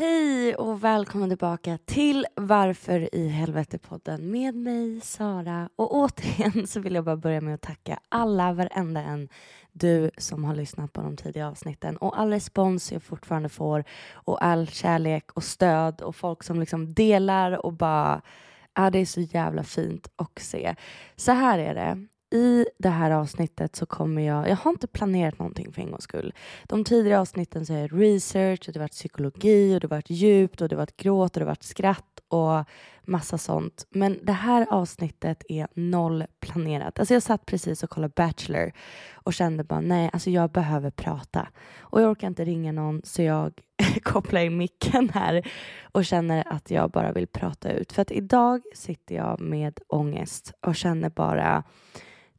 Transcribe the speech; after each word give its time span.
Hej 0.00 0.54
och 0.54 0.84
välkommen 0.84 1.28
tillbaka 1.28 1.78
till 1.84 2.26
Varför 2.36 3.14
i 3.14 3.28
helvete-podden 3.28 4.30
med 4.30 4.54
mig, 4.54 5.00
Sara. 5.00 5.68
Och 5.76 5.94
återigen 5.94 6.66
så 6.66 6.80
vill 6.80 6.94
jag 6.94 7.04
bara 7.04 7.16
börja 7.16 7.40
med 7.40 7.54
att 7.54 7.60
tacka 7.60 7.98
alla, 8.08 8.52
varenda 8.52 9.00
en, 9.00 9.28
du 9.72 10.10
som 10.18 10.44
har 10.44 10.54
lyssnat 10.54 10.92
på 10.92 11.00
de 11.00 11.16
tidiga 11.16 11.48
avsnitten 11.48 11.96
och 11.96 12.18
all 12.18 12.30
respons 12.30 12.92
jag 12.92 13.02
fortfarande 13.02 13.48
får 13.48 13.84
och 14.12 14.44
all 14.44 14.66
kärlek 14.66 15.32
och 15.32 15.44
stöd 15.44 16.00
och 16.00 16.16
folk 16.16 16.42
som 16.42 16.60
liksom 16.60 16.94
delar 16.94 17.66
och 17.66 17.72
bara, 17.72 18.22
ja 18.74 18.90
det 18.90 18.98
är 18.98 19.06
så 19.06 19.20
jävla 19.20 19.62
fint 19.62 20.08
att 20.16 20.38
se. 20.38 20.74
Så 21.16 21.32
här 21.32 21.58
är 21.58 21.74
det, 21.74 22.06
i 22.30 22.66
det 22.78 22.88
här 22.88 23.10
avsnittet 23.10 23.76
så 23.76 23.86
kommer 23.86 24.22
jag, 24.22 24.48
jag 24.48 24.56
har 24.56 24.70
inte 24.70 24.86
planerat 24.86 25.38
någonting 25.38 25.72
för 25.72 25.82
en 25.82 25.90
gångs 25.90 26.04
skull. 26.04 26.34
De 26.64 26.84
tidigare 26.84 27.20
avsnitten 27.20 27.66
så 27.66 27.72
är 27.72 27.88
det 27.88 27.96
research, 27.96 28.68
och 28.68 28.72
det 28.72 28.78
har 28.78 28.84
varit 28.84 28.92
psykologi, 28.92 29.76
och 29.76 29.80
det 29.80 29.86
har 29.86 29.96
varit 29.96 30.10
djupt, 30.10 30.60
och 30.60 30.68
det 30.68 30.74
har 30.76 30.82
varit 30.82 30.96
gråt, 30.96 31.36
och 31.36 31.40
det 31.40 31.44
har 31.44 31.50
varit 31.50 31.62
skratt 31.62 32.20
och 32.28 32.64
massa 33.10 33.38
sånt. 33.38 33.86
Men 33.90 34.18
det 34.22 34.32
här 34.32 34.66
avsnittet 34.70 35.44
är 35.48 35.68
noll 35.74 36.24
planerat. 36.40 36.98
Alltså 36.98 37.14
jag 37.14 37.22
satt 37.22 37.46
precis 37.46 37.82
och 37.82 37.90
kollade 37.90 38.12
Bachelor 38.16 38.72
och 39.12 39.34
kände 39.34 39.64
bara 39.64 39.80
nej, 39.80 40.10
alltså 40.12 40.30
jag 40.30 40.50
behöver 40.50 40.90
prata. 40.90 41.48
Och 41.80 42.02
jag 42.02 42.10
orkar 42.10 42.28
inte 42.28 42.44
ringa 42.44 42.72
någon 42.72 43.00
så 43.04 43.22
jag 43.22 43.52
kopplar 44.02 44.40
in 44.40 44.56
micken 44.56 45.08
här 45.08 45.50
och 45.82 46.04
känner 46.04 46.52
att 46.52 46.70
jag 46.70 46.90
bara 46.90 47.12
vill 47.12 47.26
prata 47.26 47.72
ut. 47.72 47.92
För 47.92 48.02
att 48.02 48.10
idag 48.10 48.62
sitter 48.74 49.14
jag 49.14 49.40
med 49.40 49.80
ångest 49.88 50.52
och 50.60 50.76
känner 50.76 51.10
bara 51.10 51.64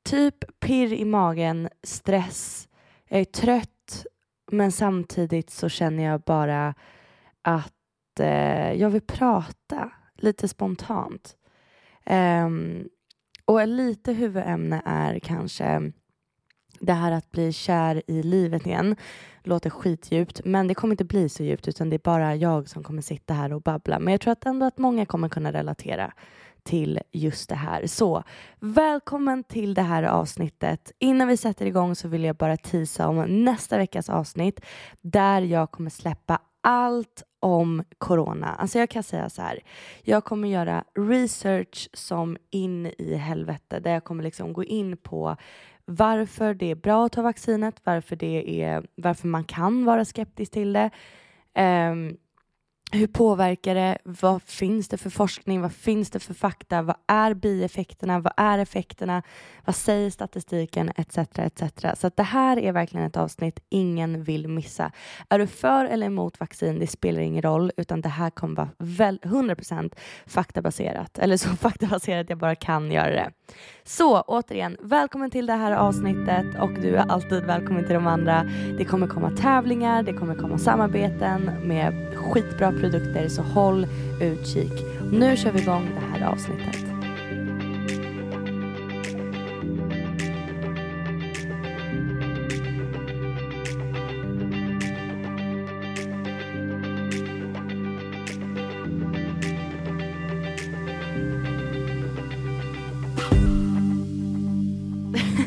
typ 0.03 0.59
pirr 0.59 0.93
i 0.93 1.05
magen, 1.05 1.69
stress, 1.83 2.67
jag 3.09 3.19
är 3.19 3.25
trött 3.25 4.05
men 4.51 4.71
samtidigt 4.71 5.49
så 5.49 5.69
känner 5.69 6.03
jag 6.03 6.21
bara 6.21 6.73
att 7.41 8.19
eh, 8.19 8.73
jag 8.73 8.89
vill 8.89 9.01
prata 9.01 9.91
lite 10.17 10.47
spontant. 10.47 11.35
Um, 12.45 12.89
och 13.45 13.67
lite 13.67 14.13
huvudämne 14.13 14.81
är 14.85 15.19
kanske 15.19 15.91
det 16.79 16.93
här 16.93 17.11
att 17.11 17.31
bli 17.31 17.53
kär 17.53 18.01
i 18.07 18.23
livet 18.23 18.65
igen. 18.65 18.95
Låter 19.43 19.69
skitdjupt, 19.69 20.41
men 20.45 20.67
det 20.67 20.73
kommer 20.73 20.93
inte 20.93 21.05
bli 21.05 21.29
så 21.29 21.43
djupt 21.43 21.67
utan 21.67 21.89
det 21.89 21.95
är 21.95 22.01
bara 22.03 22.35
jag 22.35 22.69
som 22.69 22.83
kommer 22.83 23.01
sitta 23.01 23.33
här 23.33 23.53
och 23.53 23.61
babbla. 23.61 23.99
Men 23.99 24.11
jag 24.11 24.21
tror 24.21 24.31
att 24.31 24.45
ändå 24.45 24.65
att 24.65 24.77
många 24.77 25.05
kommer 25.05 25.29
kunna 25.29 25.53
relatera 25.53 26.13
till 26.63 26.99
just 27.11 27.49
det 27.49 27.55
här. 27.55 27.87
Så 27.87 28.23
välkommen 28.59 29.43
till 29.43 29.73
det 29.73 29.81
här 29.81 30.03
avsnittet. 30.03 30.91
Innan 30.99 31.27
vi 31.27 31.37
sätter 31.37 31.65
igång 31.65 31.95
så 31.95 32.07
vill 32.07 32.23
jag 32.23 32.35
bara 32.35 32.57
tisa 32.57 33.07
om 33.07 33.45
nästa 33.45 33.77
veckas 33.77 34.09
avsnitt 34.09 34.61
där 35.01 35.41
jag 35.41 35.71
kommer 35.71 35.89
släppa 35.89 36.39
allt 36.61 37.23
om 37.39 37.83
corona. 37.97 38.47
Alltså 38.47 38.79
jag 38.79 38.89
kan 38.89 39.03
säga 39.03 39.29
så 39.29 39.41
här. 39.41 39.59
Jag 40.01 40.23
kommer 40.23 40.47
göra 40.47 40.83
research 40.95 41.89
som 41.93 42.37
in 42.49 42.85
i 42.97 43.15
helvete 43.15 43.79
där 43.79 43.93
jag 43.93 44.03
kommer 44.03 44.23
liksom 44.23 44.53
gå 44.53 44.63
in 44.63 44.97
på 44.97 45.35
varför 45.85 46.53
det 46.53 46.71
är 46.71 46.75
bra 46.75 47.05
att 47.05 47.11
ta 47.11 47.21
vaccinet, 47.21 47.75
varför, 47.83 48.15
det 48.15 48.63
är, 48.63 48.85
varför 48.95 49.27
man 49.27 49.43
kan 49.43 49.85
vara 49.85 50.05
skeptisk 50.05 50.51
till 50.51 50.73
det. 50.73 50.89
Um, 51.91 52.17
hur 52.91 53.07
påverkar 53.07 53.75
det? 53.75 53.97
Vad 54.03 54.41
finns 54.41 54.87
det 54.87 54.97
för 54.97 55.09
forskning? 55.09 55.61
Vad 55.61 55.73
finns 55.73 56.09
det 56.09 56.19
för 56.19 56.33
fakta? 56.33 56.81
Vad 56.81 56.95
är 57.07 57.33
bieffekterna? 57.33 58.19
Vad 58.19 58.33
är 58.37 58.59
effekterna? 58.59 59.23
Vad 59.65 59.75
säger 59.75 60.09
statistiken? 60.09 60.91
Etc. 60.97 61.17
etc. 61.17 61.63
Så 61.99 62.07
att 62.07 62.15
det 62.17 62.23
här 62.23 62.59
är 62.59 62.71
verkligen 62.71 63.05
ett 63.05 63.17
avsnitt 63.17 63.59
ingen 63.69 64.23
vill 64.23 64.47
missa. 64.47 64.91
Är 65.29 65.39
du 65.39 65.47
för 65.47 65.85
eller 65.85 66.07
emot 66.07 66.39
vaccin? 66.39 66.79
Det 66.79 66.87
spelar 66.87 67.21
ingen 67.21 67.41
roll, 67.41 67.71
utan 67.77 68.01
det 68.01 68.09
här 68.09 68.29
kommer 68.29 68.55
vara 68.55 68.69
väl, 68.77 69.19
100% 69.23 69.95
faktabaserat. 70.25 71.19
Eller 71.19 71.37
så 71.37 71.49
faktabaserat 71.55 72.29
jag 72.29 72.37
bara 72.37 72.55
kan 72.55 72.91
göra 72.91 73.09
det. 73.09 73.31
Så 73.83 74.21
återigen, 74.21 74.77
välkommen 74.81 75.31
till 75.31 75.45
det 75.45 75.53
här 75.53 75.71
avsnittet 75.71 76.45
och 76.59 76.71
du 76.71 76.95
är 76.95 77.11
alltid 77.11 77.43
välkommen 77.43 77.85
till 77.85 77.93
de 77.93 78.07
andra. 78.07 78.43
Det 78.77 78.85
kommer 78.85 79.07
komma 79.07 79.31
tävlingar, 79.31 80.03
det 80.03 80.13
kommer 80.13 80.35
komma 80.35 80.57
samarbeten 80.57 81.51
med 81.63 82.10
skitbra 82.21 82.71
produkter 82.71 83.27
så 83.27 83.41
håll 83.41 83.87
utkik. 84.21 84.73
Nu 85.11 85.37
kör 85.37 85.51
vi 85.51 85.61
igång 85.61 85.89
det 85.95 86.19
här 86.19 86.31
avsnittet. 86.31 86.91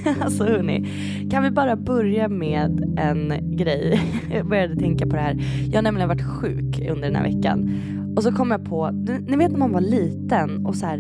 alltså 0.21 0.45
hörni, 0.45 0.89
kan 1.35 1.43
vi 1.43 1.51
bara 1.51 1.77
börja 1.77 2.29
med 2.29 2.95
en 2.99 3.57
grej? 3.57 4.01
Jag 4.31 4.47
började 4.47 4.77
tänka 4.77 5.07
på 5.07 5.17
det 5.17 5.23
här. 5.23 5.37
Jag 5.71 5.77
har 5.77 5.83
nämligen 5.83 6.09
varit 6.09 6.27
sjuk 6.27 6.91
under 6.91 7.03
den 7.03 7.17
här 7.17 7.23
veckan. 7.23 7.81
Och 8.17 8.23
så 8.23 8.33
kom 8.33 8.51
jag 8.51 8.65
på, 8.65 8.91
ni 9.27 9.37
vet 9.37 9.51
när 9.51 9.59
man 9.59 9.73
var 9.73 9.81
liten 9.81 10.67
och 10.67 10.77
så 10.77 10.87
här, 10.87 10.99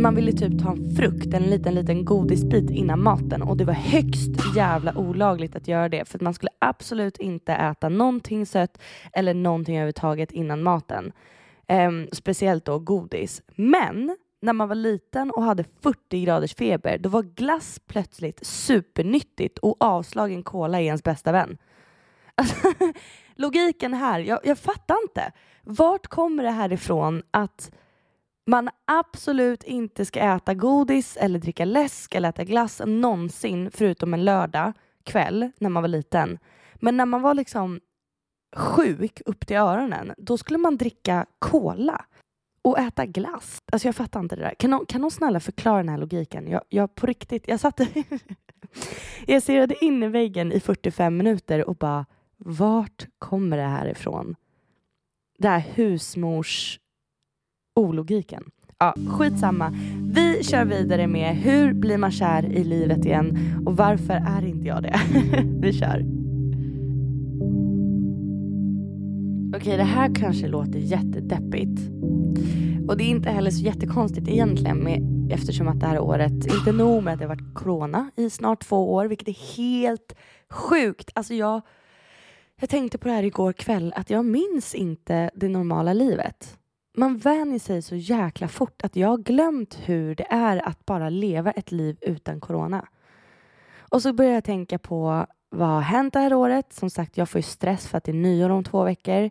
man 0.00 0.14
ville 0.14 0.32
typ 0.32 0.62
ta 0.62 0.72
en 0.72 0.96
frukt, 0.96 1.34
en 1.34 1.42
liten 1.42 1.74
liten 1.74 2.04
godisbit 2.04 2.70
innan 2.70 3.02
maten 3.02 3.42
och 3.42 3.56
det 3.56 3.64
var 3.64 3.72
högst 3.72 4.56
jävla 4.56 4.98
olagligt 4.98 5.56
att 5.56 5.68
göra 5.68 5.88
det 5.88 6.08
för 6.08 6.18
att 6.18 6.22
man 6.22 6.34
skulle 6.34 6.52
absolut 6.58 7.18
inte 7.18 7.52
äta 7.52 7.88
någonting 7.88 8.46
sött 8.46 8.82
eller 9.12 9.34
någonting 9.34 9.76
överhuvudtaget 9.76 10.32
innan 10.32 10.62
maten. 10.62 11.12
Um, 11.68 12.08
speciellt 12.12 12.64
då 12.64 12.78
godis. 12.78 13.42
Men 13.54 14.16
när 14.46 14.52
man 14.52 14.68
var 14.68 14.76
liten 14.76 15.30
och 15.30 15.42
hade 15.42 15.64
40 15.80 16.24
graders 16.24 16.54
feber, 16.54 16.98
då 16.98 17.08
var 17.08 17.22
glass 17.22 17.80
plötsligt 17.86 18.46
supernyttigt 18.46 19.58
och 19.58 19.76
avslagen 19.80 20.42
cola 20.42 20.80
är 20.80 20.84
ens 20.84 21.02
bästa 21.02 21.32
vän. 21.32 21.58
Alltså, 22.34 22.56
logiken 23.34 23.94
här, 23.94 24.20
jag, 24.20 24.40
jag 24.44 24.58
fattar 24.58 24.96
inte. 25.02 25.32
Vart 25.62 26.06
kommer 26.06 26.42
det 26.42 26.50
här 26.50 26.72
ifrån 26.72 27.22
att 27.30 27.70
man 28.46 28.70
absolut 28.84 29.64
inte 29.64 30.04
ska 30.04 30.20
äta 30.20 30.54
godis 30.54 31.16
eller 31.16 31.38
dricka 31.38 31.64
läsk 31.64 32.14
eller 32.14 32.28
äta 32.28 32.44
glass 32.44 32.82
någonsin 32.86 33.70
förutom 33.70 34.14
en 34.14 34.24
lördag 34.24 34.72
kväll 35.04 35.50
när 35.58 35.70
man 35.70 35.82
var 35.82 35.88
liten. 35.88 36.38
Men 36.74 36.96
när 36.96 37.06
man 37.06 37.22
var 37.22 37.34
liksom 37.34 37.80
sjuk 38.56 39.20
upp 39.26 39.46
till 39.46 39.56
öronen, 39.56 40.12
då 40.16 40.38
skulle 40.38 40.58
man 40.58 40.76
dricka 40.76 41.26
cola 41.38 42.04
och 42.66 42.78
äta 42.78 43.06
glass. 43.06 43.62
Alltså 43.72 43.88
jag 43.88 43.96
fattar 43.96 44.20
inte 44.20 44.36
det 44.36 44.42
där. 44.42 44.54
Kan 44.58 44.70
någon, 44.70 44.86
kan 44.86 45.00
någon 45.00 45.10
snälla 45.10 45.40
förklara 45.40 45.76
den 45.76 45.88
här 45.88 45.98
logiken? 45.98 46.48
Jag, 46.48 46.62
jag 46.68 46.94
på 46.94 47.06
riktigt, 47.06 47.48
jag 47.48 47.60
satt 47.60 47.80
Jag 49.26 49.42
stirrade 49.42 49.84
in 49.84 50.02
i 50.02 50.08
väggen 50.08 50.52
i 50.52 50.60
45 50.60 51.16
minuter 51.16 51.68
och 51.68 51.76
bara 51.76 52.06
vart 52.36 53.06
kommer 53.18 53.56
det 53.56 53.62
här 53.62 53.86
ifrån? 53.86 54.34
Det 55.38 55.48
här 55.48 55.64
husmors 55.74 56.80
ologiken. 57.74 58.50
Ja, 58.78 58.94
skitsamma. 59.18 59.72
Vi 60.14 60.44
kör 60.44 60.64
vidare 60.64 61.06
med 61.06 61.36
hur 61.36 61.72
blir 61.72 61.98
man 61.98 62.12
kär 62.12 62.44
i 62.44 62.64
livet 62.64 63.06
igen 63.06 63.38
och 63.66 63.76
varför 63.76 64.14
är 64.14 64.46
inte 64.46 64.66
jag 64.66 64.82
det? 64.82 65.00
Vi 65.60 65.72
kör. 65.72 66.25
Okej, 69.56 69.76
det 69.76 69.82
här 69.82 70.14
kanske 70.14 70.48
låter 70.48 70.78
jättedeppigt. 70.78 71.80
Och 72.88 72.96
det 72.96 73.04
är 73.04 73.08
inte 73.08 73.30
heller 73.30 73.50
så 73.50 73.64
jättekonstigt 73.64 74.28
egentligen 74.28 74.78
med, 74.78 75.32
eftersom 75.32 75.68
att 75.68 75.80
det 75.80 75.86
här 75.86 76.00
året, 76.00 76.32
inte 76.32 76.72
nog 76.72 77.02
med 77.02 77.12
att 77.12 77.18
det 77.18 77.24
har 77.24 77.36
varit 77.36 77.54
corona 77.54 78.10
i 78.16 78.30
snart 78.30 78.60
två 78.60 78.94
år, 78.94 79.06
vilket 79.06 79.28
är 79.28 79.56
helt 79.56 80.16
sjukt. 80.50 81.10
Alltså 81.14 81.34
jag, 81.34 81.60
jag 82.60 82.70
tänkte 82.70 82.98
på 82.98 83.08
det 83.08 83.14
här 83.14 83.22
igår 83.22 83.52
kväll, 83.52 83.92
att 83.96 84.10
jag 84.10 84.24
minns 84.24 84.74
inte 84.74 85.30
det 85.34 85.48
normala 85.48 85.92
livet. 85.92 86.58
Man 86.96 87.18
vänjer 87.18 87.58
sig 87.58 87.82
så 87.82 87.96
jäkla 87.96 88.48
fort 88.48 88.82
att 88.82 88.96
jag 88.96 89.08
har 89.08 89.18
glömt 89.18 89.78
hur 89.84 90.14
det 90.14 90.26
är 90.30 90.68
att 90.68 90.86
bara 90.86 91.10
leva 91.10 91.50
ett 91.50 91.72
liv 91.72 91.96
utan 92.00 92.40
corona. 92.40 92.88
Och 93.78 94.02
så 94.02 94.12
börjar 94.12 94.32
jag 94.32 94.44
tänka 94.44 94.78
på 94.78 95.26
vad 95.50 95.68
har 95.68 95.80
hänt 95.80 96.12
det 96.12 96.20
här 96.20 96.34
året? 96.34 96.72
Som 96.72 96.90
sagt, 96.90 97.16
jag 97.16 97.28
får 97.28 97.38
ju 97.38 97.42
stress 97.42 97.86
för 97.86 97.98
att 97.98 98.04
det 98.04 98.10
är 98.10 98.14
nyår 98.14 98.50
om 98.50 98.64
två 98.64 98.84
veckor. 98.84 99.30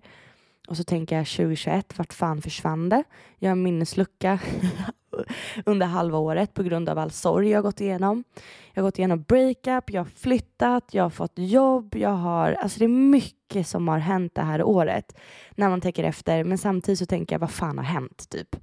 Och 0.68 0.78
så 0.78 0.84
tänker 0.84 1.16
jag 1.16 1.28
2021, 1.28 1.98
vart 1.98 2.14
fan 2.14 2.42
försvann 2.42 2.90
det? 2.90 3.04
Jag 3.38 3.50
har 3.50 3.52
en 3.52 3.64
minneslucka 3.64 4.40
under 5.66 5.86
halva 5.86 6.18
året 6.18 6.54
på 6.54 6.64
grund 6.64 6.90
av 6.90 6.98
all 6.98 7.12
sorg 7.12 7.50
jag 7.50 7.58
har 7.58 7.64
gått 7.64 7.82
igenom. 7.82 8.24
Jag 8.74 8.84
har 8.84 8.88
gått 8.88 9.00
igenom 9.00 9.22
breakup, 9.22 9.90
jag 9.90 10.02
har 10.02 10.10
flyttat, 10.10 10.94
jag 10.94 11.04
har 11.04 11.10
fått 11.10 11.34
jobb, 11.36 11.96
jag 11.96 12.10
har... 12.10 12.52
Alltså 12.52 12.80
det 12.80 12.86
är 12.86 12.90
mycket 12.90 13.68
som 13.68 13.88
har 13.88 13.98
hänt 13.98 14.36
det 14.36 14.42
här 14.42 14.64
året 14.64 15.18
när 15.56 15.70
man 15.70 15.82
tänker 15.82 16.04
efter. 16.04 16.44
Men 16.44 16.58
samtidigt 16.58 17.00
så 17.00 17.06
tänker 17.06 17.36
jag, 17.36 17.40
vad 17.40 17.52
fan 17.52 17.78
har 17.78 17.86
hänt? 17.86 18.30
Typ. 18.30 18.56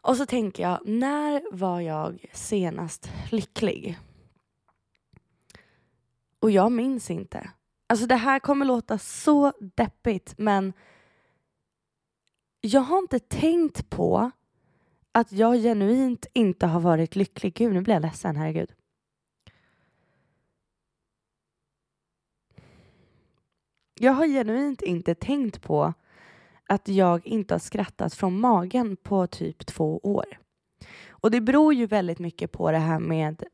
Och 0.00 0.16
så 0.16 0.26
tänker 0.26 0.62
jag, 0.62 0.88
när 0.88 1.56
var 1.56 1.80
jag 1.80 2.26
senast 2.32 3.10
lycklig? 3.30 3.98
Och 6.40 6.50
jag 6.50 6.72
minns 6.72 7.10
inte. 7.10 7.50
Alltså 7.86 8.06
det 8.06 8.16
här 8.16 8.38
kommer 8.38 8.64
låta 8.64 8.98
så 8.98 9.52
deppigt 9.74 10.34
men 10.38 10.72
jag 12.60 12.80
har 12.80 12.98
inte 12.98 13.18
tänkt 13.18 13.90
på 13.90 14.30
att 15.12 15.32
jag 15.32 15.56
genuint 15.56 16.26
inte 16.32 16.66
har 16.66 16.80
varit 16.80 17.16
lycklig. 17.16 17.54
Gud, 17.54 17.72
nu 17.72 17.80
blir 17.80 17.94
jag 17.94 18.02
ledsen, 18.02 18.36
herregud. 18.36 18.72
Jag 24.00 24.12
har 24.12 24.26
genuint 24.26 24.82
inte 24.82 25.14
tänkt 25.14 25.62
på 25.62 25.94
att 26.68 26.88
jag 26.88 27.26
inte 27.26 27.54
har 27.54 27.58
skrattat 27.58 28.14
från 28.14 28.40
magen 28.40 28.96
på 28.96 29.26
typ 29.26 29.66
två 29.66 29.98
år. 29.98 30.38
Och 31.08 31.30
det 31.30 31.40
beror 31.40 31.74
ju 31.74 31.86
väldigt 31.86 32.18
mycket 32.18 32.52
på 32.52 32.70
det 32.70 32.78
här 32.78 32.98
med 32.98 33.44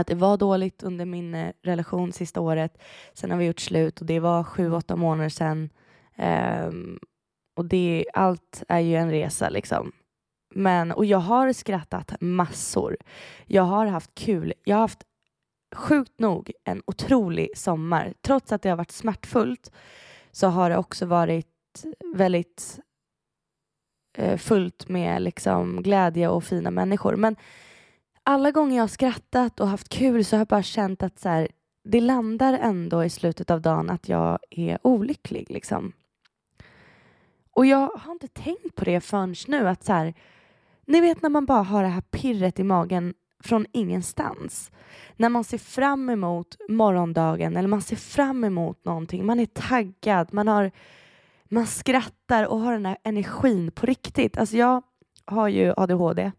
att 0.00 0.06
det 0.06 0.14
var 0.14 0.36
dåligt 0.36 0.82
under 0.82 1.04
min 1.04 1.34
eh, 1.34 1.52
relation 1.62 2.12
sista 2.12 2.40
året. 2.40 2.82
Sen 3.14 3.30
har 3.30 3.38
vi 3.38 3.44
gjort 3.44 3.60
slut 3.60 4.00
och 4.00 4.06
det 4.06 4.20
var 4.20 4.44
sju, 4.44 4.72
åtta 4.72 4.96
månader 4.96 5.28
sedan. 5.28 5.58
Um, 5.58 6.24
ehm, 6.24 6.98
och 7.56 7.64
det, 7.64 8.06
allt 8.14 8.62
är 8.68 8.80
ju 8.80 8.96
en 8.96 9.10
resa 9.10 9.48
liksom. 9.48 9.92
Men, 10.54 10.92
och 10.92 11.04
jag 11.04 11.18
har 11.18 11.52
skrattat 11.52 12.12
massor. 12.20 12.96
Jag 13.46 13.62
har 13.62 13.86
haft 13.86 14.14
kul. 14.14 14.52
Jag 14.64 14.76
har 14.76 14.80
haft 14.80 15.04
sjukt 15.74 16.18
nog 16.18 16.52
en 16.64 16.82
otrolig 16.86 17.58
sommar. 17.58 18.14
Trots 18.20 18.52
att 18.52 18.62
det 18.62 18.68
har 18.68 18.76
varit 18.76 18.90
smärtfullt 18.90 19.72
så 20.32 20.46
har 20.46 20.70
det 20.70 20.76
också 20.76 21.06
varit 21.06 21.46
väldigt 22.14 22.80
eh, 24.18 24.38
fullt 24.38 24.88
med 24.88 25.22
liksom 25.22 25.82
glädje 25.82 26.28
och 26.28 26.44
fina 26.44 26.70
människor. 26.70 27.16
Men 27.16 27.36
alla 28.24 28.50
gånger 28.50 28.76
jag 28.76 28.82
har 28.82 28.88
skrattat 28.88 29.60
och 29.60 29.68
haft 29.68 29.88
kul 29.88 30.24
så 30.24 30.36
har 30.36 30.40
jag 30.40 30.48
bara 30.48 30.62
känt 30.62 31.02
att 31.02 31.18
så 31.18 31.28
här, 31.28 31.48
det 31.84 32.00
landar 32.00 32.52
ändå 32.52 33.04
i 33.04 33.10
slutet 33.10 33.50
av 33.50 33.60
dagen 33.60 33.90
att 33.90 34.08
jag 34.08 34.38
är 34.50 34.78
olycklig. 34.82 35.50
Liksom. 35.50 35.92
Och 37.50 37.66
jag 37.66 37.88
har 37.88 38.12
inte 38.12 38.28
tänkt 38.28 38.74
på 38.74 38.84
det 38.84 39.00
förrän 39.00 39.34
nu. 39.48 39.68
att 39.68 39.84
så 39.84 39.92
här, 39.92 40.14
Ni 40.86 41.00
vet 41.00 41.22
när 41.22 41.30
man 41.30 41.46
bara 41.46 41.62
har 41.62 41.82
det 41.82 41.88
här 41.88 42.00
pirret 42.00 42.60
i 42.60 42.64
magen 42.64 43.14
från 43.44 43.66
ingenstans. 43.72 44.70
När 45.16 45.28
man 45.28 45.44
ser 45.44 45.58
fram 45.58 46.10
emot 46.10 46.56
morgondagen 46.68 47.56
eller 47.56 47.68
man 47.68 47.82
ser 47.82 47.96
fram 47.96 48.44
emot 48.44 48.84
någonting. 48.84 49.26
Man 49.26 49.40
är 49.40 49.46
taggad, 49.46 50.32
man, 50.32 50.48
har, 50.48 50.70
man 51.44 51.66
skrattar 51.66 52.46
och 52.46 52.60
har 52.60 52.72
den 52.72 52.86
här 52.86 52.96
energin 53.04 53.70
på 53.70 53.86
riktigt. 53.86 54.38
Alltså 54.38 54.56
jag 54.56 54.82
har 55.24 55.48
ju 55.48 55.74
ADHD 55.76 56.32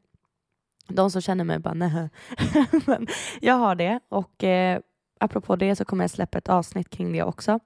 de 0.88 1.12
som 1.12 1.22
känner 1.22 1.44
mig 1.44 1.60
bara 1.60 1.74
nej. 1.74 2.10
Men 2.86 3.08
jag 3.42 3.54
har 3.54 3.76
det 3.76 4.00
och 4.10 4.44
eh, 4.44 4.80
apropå 5.20 5.56
det 5.56 5.76
så 5.76 5.86
kommer 5.86 6.04
jag 6.04 6.12
släppa 6.12 6.38
ett 6.38 6.50
avsnitt 6.50 6.90
kring 6.90 7.14
det 7.14 7.24
också. 7.24 7.60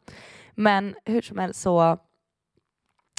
Men 0.56 0.96
hur 1.06 1.22
som 1.22 1.38
helst 1.38 1.62
så 1.62 1.98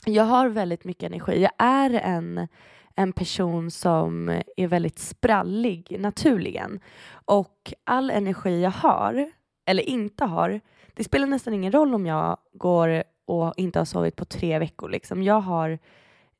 jag 0.05 0.25
har 0.25 0.49
väldigt 0.49 0.85
mycket 0.85 1.03
energi. 1.03 1.43
Jag 1.43 1.53
är 1.59 1.91
en, 1.91 2.49
en 2.95 3.12
person 3.12 3.71
som 3.71 4.29
är 4.56 4.67
väldigt 4.67 4.99
sprallig 4.99 5.97
naturligen 6.01 6.81
och 7.11 7.73
all 7.85 8.11
energi 8.11 8.62
jag 8.62 8.71
har 8.71 9.31
eller 9.67 9.83
inte 9.83 10.25
har, 10.25 10.61
det 10.94 11.05
spelar 11.05 11.27
nästan 11.27 11.55
ingen 11.55 11.73
roll 11.73 11.94
om 11.94 12.06
jag 12.06 12.39
går 12.53 13.03
och 13.27 13.55
inte 13.56 13.79
har 13.79 13.85
sovit 13.85 14.17
på 14.17 14.25
tre 14.25 14.59
veckor. 14.59 14.89
Liksom. 14.89 15.23
Jag 15.23 15.41
har 15.41 15.79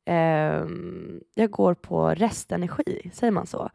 eh, 0.09 0.65
jag 1.35 1.51
går 1.51 1.73
på 1.73 2.09
restenergi, 2.09 3.11
säger 3.13 3.31
man 3.31 3.47
så? 3.47 3.69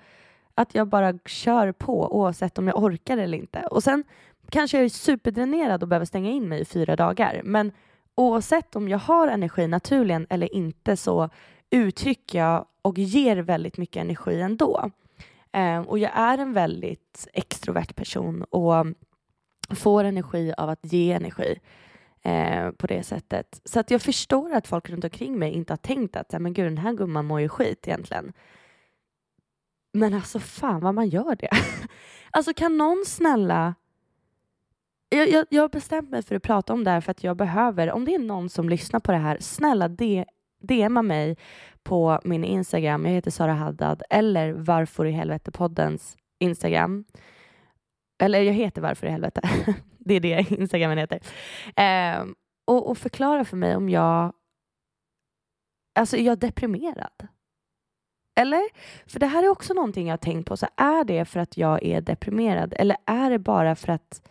Att 0.55 0.75
jag 0.75 0.89
bara 0.89 1.19
kör 1.27 1.73
på 1.73 2.17
oavsett 2.17 2.59
om 2.59 2.69
jag 2.69 2.83
orkar 2.83 3.19
eller 3.19 3.39
inte. 3.39 3.67
Och 3.71 3.83
sen 3.83 4.05
kanske 4.51 4.77
jag 4.77 4.85
är 4.85 4.89
superdränerad 4.89 5.83
och 5.83 5.89
behöver 5.89 6.07
stänga 6.07 6.31
in 6.31 6.49
mig 6.49 6.61
i 6.61 6.65
fyra 6.65 6.97
dagar. 6.97 7.41
Men 7.45 7.73
oavsett 8.15 8.77
om 8.77 8.89
jag 8.89 8.99
har 8.99 9.29
energi 9.29 9.67
naturligen 9.67 10.27
eller 10.31 10.55
inte 10.55 10.97
så 10.97 11.29
uttrycker 11.71 12.39
jag 12.39 12.67
och 12.83 12.99
ger 12.99 13.37
väldigt 13.37 13.79
mycket 13.79 14.01
energi 14.01 14.41
ändå. 14.41 14.91
Eh, 15.53 15.81
och 15.81 15.99
jag 15.99 16.11
är 16.15 16.39
en 16.39 16.53
väldigt 16.53 17.29
extrovert 17.33 17.95
person 17.95 18.43
och 18.43 18.87
får 19.77 20.05
energi 20.05 20.53
av 20.57 20.69
att 20.69 20.93
ge 20.93 21.13
energi 21.13 21.61
eh, 22.25 22.71
på 22.71 22.87
det 22.87 23.03
sättet. 23.03 23.61
Så 23.65 23.81
att 23.81 23.91
jag 23.91 24.03
förstår 24.03 24.53
att 24.53 24.67
folk 24.67 24.91
runt 24.91 25.05
omkring 25.05 25.39
mig 25.39 25.53
inte 25.53 25.73
har 25.73 25.79
tänkt 25.79 26.17
att 26.17 26.33
men 26.41 26.53
gud, 26.53 26.67
den 26.67 26.79
här 26.79 26.93
gumman 26.93 27.27
mår 27.27 27.41
ju 27.41 27.49
skit 27.49 27.89
egentligen. 27.89 28.33
Men 29.93 30.15
alltså 30.15 30.39
fan 30.39 30.81
vad 30.81 30.95
man 30.95 31.09
gör 31.09 31.37
det. 31.37 31.51
alltså 32.31 32.55
kan 32.55 32.77
någon 32.77 33.05
snälla 33.07 33.75
jag, 35.09 35.29
jag, 35.29 35.47
jag 35.49 35.63
har 35.63 35.69
bestämt 35.69 36.11
mig 36.11 36.23
för 36.23 36.35
att 36.35 36.43
prata 36.43 36.73
om 36.73 36.85
det 36.85 36.91
här 36.91 37.01
för 37.01 37.11
att 37.11 37.25
jag 37.25 37.37
behöver, 37.37 37.93
om 37.93 38.05
det 38.05 38.15
är 38.15 38.19
någon 38.19 38.49
som 38.49 38.69
lyssnar 38.69 39.01
på 39.01 39.13
det 39.13 39.19
här, 39.19 39.39
snälla 39.41 39.89
de, 39.89 40.25
DMa 40.63 41.03
mig 41.03 41.37
på 41.83 42.21
min 42.25 42.45
Instagram, 42.45 43.07
jag 43.07 43.13
heter 43.13 43.31
Sara 43.31 43.53
Haddad, 43.53 44.03
eller 44.11 44.53
Varför 44.53 45.05
i 45.05 45.11
helvete 45.11 45.51
poddens 45.51 46.17
Instagram. 46.39 47.05
Eller 48.19 48.41
jag 48.41 48.53
heter 48.53 48.83
Varför 48.83 49.07
i 49.07 49.11
helvete. 49.11 49.41
det 50.09 50.15
är 50.15 50.21
det 50.21 50.47
Instagramen 50.51 50.99
heter. 50.99 51.21
Eh, 51.77 52.27
och, 52.65 52.91
och 52.91 52.99
förklara 52.99 53.45
för 53.45 53.57
mig 53.57 53.77
om 53.77 53.89
jag... 53.89 54.33
Alltså, 55.95 56.17
är 56.17 56.23
jag 56.23 56.39
deprimerad? 56.39 57.29
Eller? 58.37 58.63
För 59.07 59.21
det 59.21 59.27
här 59.27 59.43
är 59.43 59.49
också 59.49 59.75
någonting 59.75 60.07
jag 60.07 60.13
har 60.13 60.19
tänkt 60.19 60.49
på. 60.49 60.57
Så 60.57 60.67
är 60.77 61.05
det 61.05 61.25
för 61.25 61.41
att 61.41 61.57
jag 61.57 61.83
är 61.83 62.01
deprimerad 62.01 62.75
eller 62.77 62.97
är 63.07 63.31
det 63.31 63.39
bara 63.39 63.75
för 63.75 63.93
att 63.93 64.29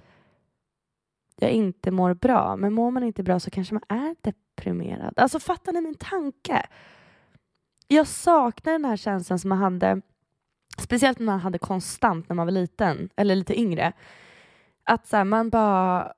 jag 1.36 1.51
inte 1.51 1.92
mår 1.92 2.13
bra? 2.13 2.56
Men 2.56 2.74
mår 2.74 2.92
man 2.92 3.03
inte 3.03 3.24
bra 3.24 3.39
så 3.39 3.50
kanske 3.51 3.74
man 3.74 3.84
är 3.89 4.15
deprimerad. 4.22 5.13
Alltså 5.18 5.39
fattar 5.39 5.74
ni 5.74 5.82
min 5.82 5.96
tanke? 5.96 6.65
Jag 7.88 8.08
saknar 8.08 8.74
den 8.74 8.86
här 8.86 8.98
känslan 8.98 9.39
som 9.39 9.50
man 9.50 9.58
hade, 9.58 10.01
speciellt 10.77 11.20
när 11.20 11.25
man 11.25 11.39
hade 11.39 11.58
konstant 11.58 12.30
när 12.30 12.36
man 12.36 12.46
var 12.46 12.51
liten 12.51 13.10
eller 13.15 13.36
lite 13.36 13.60
yngre. 13.60 13.94
Att 14.84 15.08
så 15.08 15.18
här, 15.18 15.24
man 15.24 15.50
bara 15.50 16.13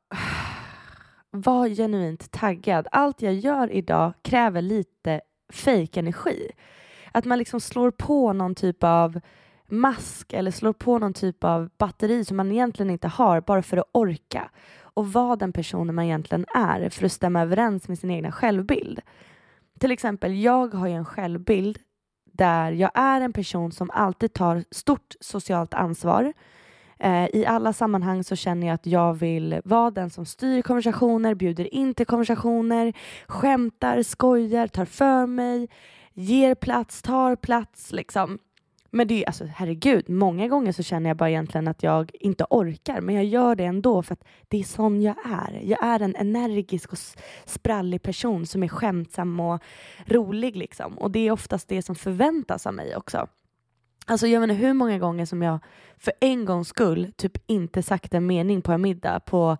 var 1.31 1.67
genuint 1.67 2.31
taggad. 2.31 2.87
Allt 2.91 3.21
jag 3.21 3.33
gör 3.33 3.71
idag 3.71 4.13
kräver 4.21 4.61
lite 4.61 5.21
fake 5.53 5.99
energi. 5.99 6.49
Att 7.11 7.25
man 7.25 7.39
liksom 7.39 7.61
slår 7.61 7.91
på 7.91 8.33
någon 8.33 8.55
typ 8.55 8.83
av 8.83 9.19
mask 9.67 10.33
eller 10.33 10.51
slår 10.51 10.73
på 10.73 10.99
någon 10.99 11.13
typ 11.13 11.43
av 11.43 11.69
batteri 11.77 12.25
som 12.25 12.37
man 12.37 12.51
egentligen 12.51 12.89
inte 12.89 13.07
har 13.07 13.41
bara 13.41 13.61
för 13.61 13.77
att 13.77 13.89
orka 13.91 14.49
och 14.81 15.13
vara 15.13 15.35
den 15.35 15.53
personen 15.53 15.95
man 15.95 16.05
egentligen 16.05 16.45
är 16.55 16.89
för 16.89 17.05
att 17.05 17.11
stämma 17.11 17.41
överens 17.41 17.87
med 17.87 17.99
sin 17.99 18.11
egna 18.11 18.31
självbild. 18.31 19.01
Till 19.79 19.91
exempel, 19.91 20.41
jag 20.41 20.73
har 20.73 20.87
ju 20.87 20.93
en 20.93 21.05
självbild 21.05 21.79
där 22.31 22.71
jag 22.71 22.91
är 22.93 23.21
en 23.21 23.33
person 23.33 23.71
som 23.71 23.91
alltid 23.91 24.33
tar 24.33 24.63
stort 24.71 25.15
socialt 25.19 25.73
ansvar 25.73 26.33
Eh, 26.99 27.25
I 27.33 27.45
alla 27.45 27.73
sammanhang 27.73 28.23
så 28.23 28.35
känner 28.35 28.67
jag 28.67 28.73
att 28.73 28.85
jag 28.85 29.13
vill 29.13 29.61
vara 29.63 29.91
den 29.91 30.09
som 30.09 30.25
styr 30.25 30.61
konversationer, 30.61 31.35
bjuder 31.35 31.73
in 31.73 31.93
till 31.93 32.05
konversationer, 32.05 32.93
skämtar, 33.27 34.03
skojar, 34.03 34.67
tar 34.67 34.85
för 34.85 35.25
mig, 35.25 35.67
ger 36.13 36.55
plats, 36.55 37.01
tar 37.01 37.35
plats 37.35 37.91
liksom. 37.91 38.39
Men 38.95 39.07
det 39.07 39.23
är 39.23 39.27
alltså 39.27 39.45
herregud, 39.45 40.09
många 40.09 40.47
gånger 40.47 40.71
så 40.71 40.83
känner 40.83 41.09
jag 41.09 41.17
bara 41.17 41.29
egentligen 41.29 41.67
att 41.67 41.83
jag 41.83 42.11
inte 42.13 42.45
orkar, 42.49 43.01
men 43.01 43.15
jag 43.15 43.25
gör 43.25 43.55
det 43.55 43.65
ändå 43.65 44.03
för 44.03 44.13
att 44.13 44.23
det 44.47 44.59
är 44.59 44.63
sån 44.63 45.01
jag 45.01 45.15
är. 45.25 45.59
Jag 45.63 45.83
är 45.83 45.99
en 45.99 46.15
energisk 46.15 46.91
och 46.91 46.97
sprallig 47.45 48.01
person 48.01 48.45
som 48.45 48.63
är 48.63 48.67
skämtsam 48.67 49.39
och 49.39 49.61
rolig 50.05 50.55
liksom. 50.55 50.97
Och 50.97 51.11
det 51.11 51.19
är 51.27 51.31
oftast 51.31 51.67
det 51.67 51.81
som 51.81 51.95
förväntas 51.95 52.67
av 52.67 52.73
mig 52.73 52.95
också. 52.95 53.27
Alltså 54.05 54.27
jag 54.27 54.41
vet 54.41 54.49
inte 54.49 54.61
hur 54.61 54.73
många 54.73 54.99
gånger 54.99 55.25
som 55.25 55.41
jag 55.41 55.59
för 55.97 56.13
en 56.19 56.45
gångs 56.45 56.67
skull 56.67 57.11
typ 57.15 57.37
inte 57.47 57.83
sagt 57.83 58.13
en 58.13 58.27
mening 58.27 58.61
på 58.61 58.71
en 58.71 58.81
middag 58.81 59.19
på 59.19 59.57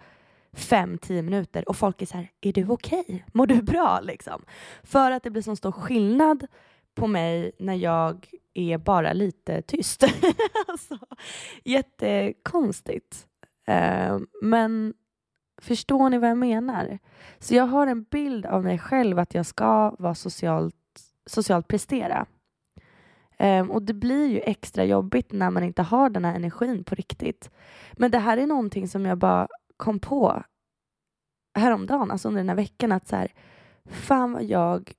fem, 0.54 0.98
tio 0.98 1.22
minuter 1.22 1.70
och 1.70 1.78
folk 1.78 2.02
är 2.02 2.06
så 2.06 2.18
här, 2.18 2.32
är 2.42 2.54
du 2.54 2.68
okej? 2.68 3.04
Okay? 3.08 3.22
Mår 3.34 3.48
du 3.48 3.62
bra? 3.62 4.00
Liksom. 4.00 4.44
För 4.84 5.12
att 5.12 5.24
det 5.24 5.30
blir 5.30 5.42
så 5.42 5.56
stor 5.56 5.72
skillnad 5.72 6.48
på 6.96 7.08
mig 7.08 7.52
när 7.60 7.74
jag 7.74 8.28
är 8.54 8.78
bara 8.78 9.14
lite 9.14 9.62
tyst. 9.62 10.04
alltså, 10.68 11.00
jättekonstigt. 11.64 13.28
Uh, 13.70 14.20
men 14.42 14.94
förstår 15.62 16.10
ni 16.10 16.18
vad 16.18 16.30
jag 16.30 16.38
menar? 16.38 17.00
Så 17.40 17.56
jag 17.56 17.68
har 17.68 17.88
en 17.88 18.04
bild 18.04 18.46
av 18.46 18.64
mig 18.64 18.80
själv 18.80 19.20
att 19.20 19.34
jag 19.34 19.46
ska 19.46 19.96
vara 20.00 20.16
socialt, 20.16 20.76
socialt 21.26 21.68
prestera. 21.68 22.26
Um, 23.40 23.72
och 23.72 23.82
det 23.82 23.94
blir 23.94 24.28
ju 24.28 24.40
extra 24.40 24.86
jobbigt 24.86 25.32
när 25.32 25.50
man 25.50 25.64
inte 25.64 25.82
har 25.82 26.10
den 26.10 26.26
här 26.26 26.36
energin 26.36 26.84
på 26.84 26.96
riktigt. 26.96 27.50
Men 27.94 28.12
det 28.12 28.20
här 28.20 28.38
är 28.38 28.48
någonting 28.48 28.88
som 28.88 29.06
jag 29.06 29.18
bara 29.18 29.48
kom 29.78 30.00
på 30.00 30.44
häromdagen, 31.56 32.12
alltså 32.12 32.28
under 32.28 32.40
den 32.40 32.50
här 32.50 32.56
veckan, 32.56 32.92
att 32.92 33.08
så 33.08 33.16
här, 33.16 33.34
fan 33.86 34.32
vad 34.32 34.44
jag 34.44 34.94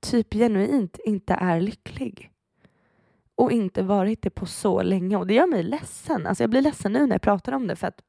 typ 0.00 0.34
genuint 0.34 0.98
inte 1.04 1.34
är 1.34 1.60
lycklig. 1.60 2.30
Och 3.36 3.52
inte 3.52 3.82
varit 3.82 4.22
det 4.22 4.30
på 4.30 4.46
så 4.46 4.82
länge. 4.82 5.16
Och 5.16 5.26
det 5.26 5.34
gör 5.34 5.46
mig 5.46 5.62
ledsen. 5.62 6.26
Alltså 6.26 6.42
jag 6.42 6.50
blir 6.50 6.62
ledsen 6.62 6.92
nu 6.92 7.06
när 7.06 7.14
jag 7.14 7.22
pratar 7.22 7.52
om 7.52 7.66
det 7.66 7.76
för 7.76 7.86
att 7.86 8.02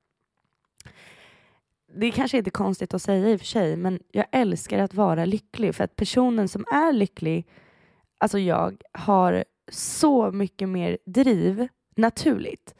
det 1.97 2.05
är 2.05 2.11
kanske 2.11 2.37
inte 2.37 2.49
konstigt 2.49 2.93
att 2.93 3.01
säga 3.01 3.29
i 3.29 3.35
och 3.35 3.39
för 3.39 3.47
sig, 3.47 3.77
men 3.77 3.99
jag 4.11 4.25
älskar 4.31 4.79
att 4.79 4.93
vara 4.93 5.25
lycklig 5.25 5.75
för 5.75 5.83
att 5.83 5.95
personen 5.95 6.47
som 6.47 6.65
är 6.71 6.93
lycklig, 6.93 7.47
alltså 8.25 8.39
jag, 8.39 8.81
har 8.91 9.43
så 9.71 10.31
mycket 10.31 10.69
mer 10.69 10.97
driv 11.05 11.67
naturligt. 11.95 12.75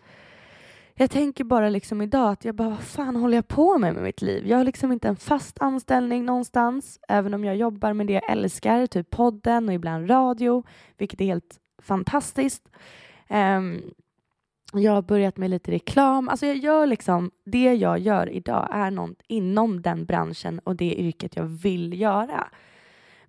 Jag 0.96 1.12
tänker 1.12 1.44
bara 1.44 1.70
liksom 1.70 2.02
idag 2.02 2.32
att 2.32 2.46
jag 2.46 2.56
bara, 2.56 2.70
vad 2.70 2.80
fan 2.80 3.16
håller 3.16 3.38
jag 3.38 3.48
på 3.48 3.78
med 3.78 3.94
med 3.94 4.04
mitt 4.04 4.22
liv? 4.22 4.48
Jag 4.48 4.58
har 4.58 4.64
liksom 4.64 4.92
inte 4.92 5.08
en 5.08 5.16
fast 5.16 5.62
anställning 5.62 6.26
någonstans, 6.26 7.00
även 7.08 7.34
om 7.34 7.44
jag 7.44 7.56
jobbar 7.56 7.94
med 7.94 8.08
det 8.08 8.14
jag 8.14 8.30
älskar, 8.32 8.88
typ 8.88 9.10
podden 9.10 9.68
och 9.68 9.74
ibland 9.74 10.10
radio, 10.10 10.64
vilket 10.98 11.22
är 11.22 11.26
helt 11.26 11.60
fantastiskt. 11.82 12.70
Um, 13.30 13.82
jag 14.74 14.92
har 14.92 15.02
börjat 15.02 15.38
med 15.38 15.50
lite 15.50 15.72
reklam. 15.72 16.30
Alltså 16.30 16.46
jag 16.46 16.58
gör 16.58 16.88
liksom, 16.88 17.32
det 17.46 17.74
jag 17.74 18.00
gör 18.00 18.30
idag 18.30 18.70
är 18.72 18.92
något 18.92 19.22
inom 19.28 19.82
den 19.82 20.06
branschen 20.06 20.60
och 20.60 20.76
det 20.76 20.96
yrket 20.96 21.36
jag 21.36 21.46
vill 21.46 22.02
göra. 22.02 22.48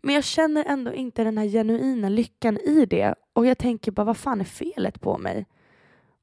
Men 0.07 0.15
jag 0.15 0.25
känner 0.25 0.65
ändå 0.65 0.95
inte 0.95 1.25
den 1.25 1.39
här 1.39 1.47
genuina 1.47 2.09
lyckan 2.09 2.57
i 2.57 2.87
det 2.87 3.15
och 3.33 3.47
jag 3.47 3.59
tänker 3.59 3.93
bara, 3.93 4.05
vad 4.05 4.17
fan 4.17 4.41
är 4.41 4.45
felet 4.45 5.01
på 5.01 5.19
mig? 5.19 5.47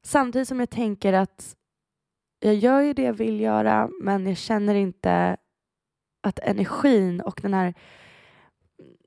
Samtidigt 0.03 0.47
som 0.47 0.59
jag 0.59 0.69
tänker 0.69 1.13
att 1.13 1.55
jag 2.39 2.55
gör 2.55 2.81
ju 2.81 2.93
det 2.93 3.01
jag 3.01 3.13
vill 3.13 3.39
göra 3.39 3.89
men 4.01 4.27
jag 4.27 4.37
känner 4.37 4.75
inte 4.75 5.37
att 6.21 6.39
energin 6.39 7.21
och 7.21 7.39
den 7.41 7.53
här, 7.53 7.73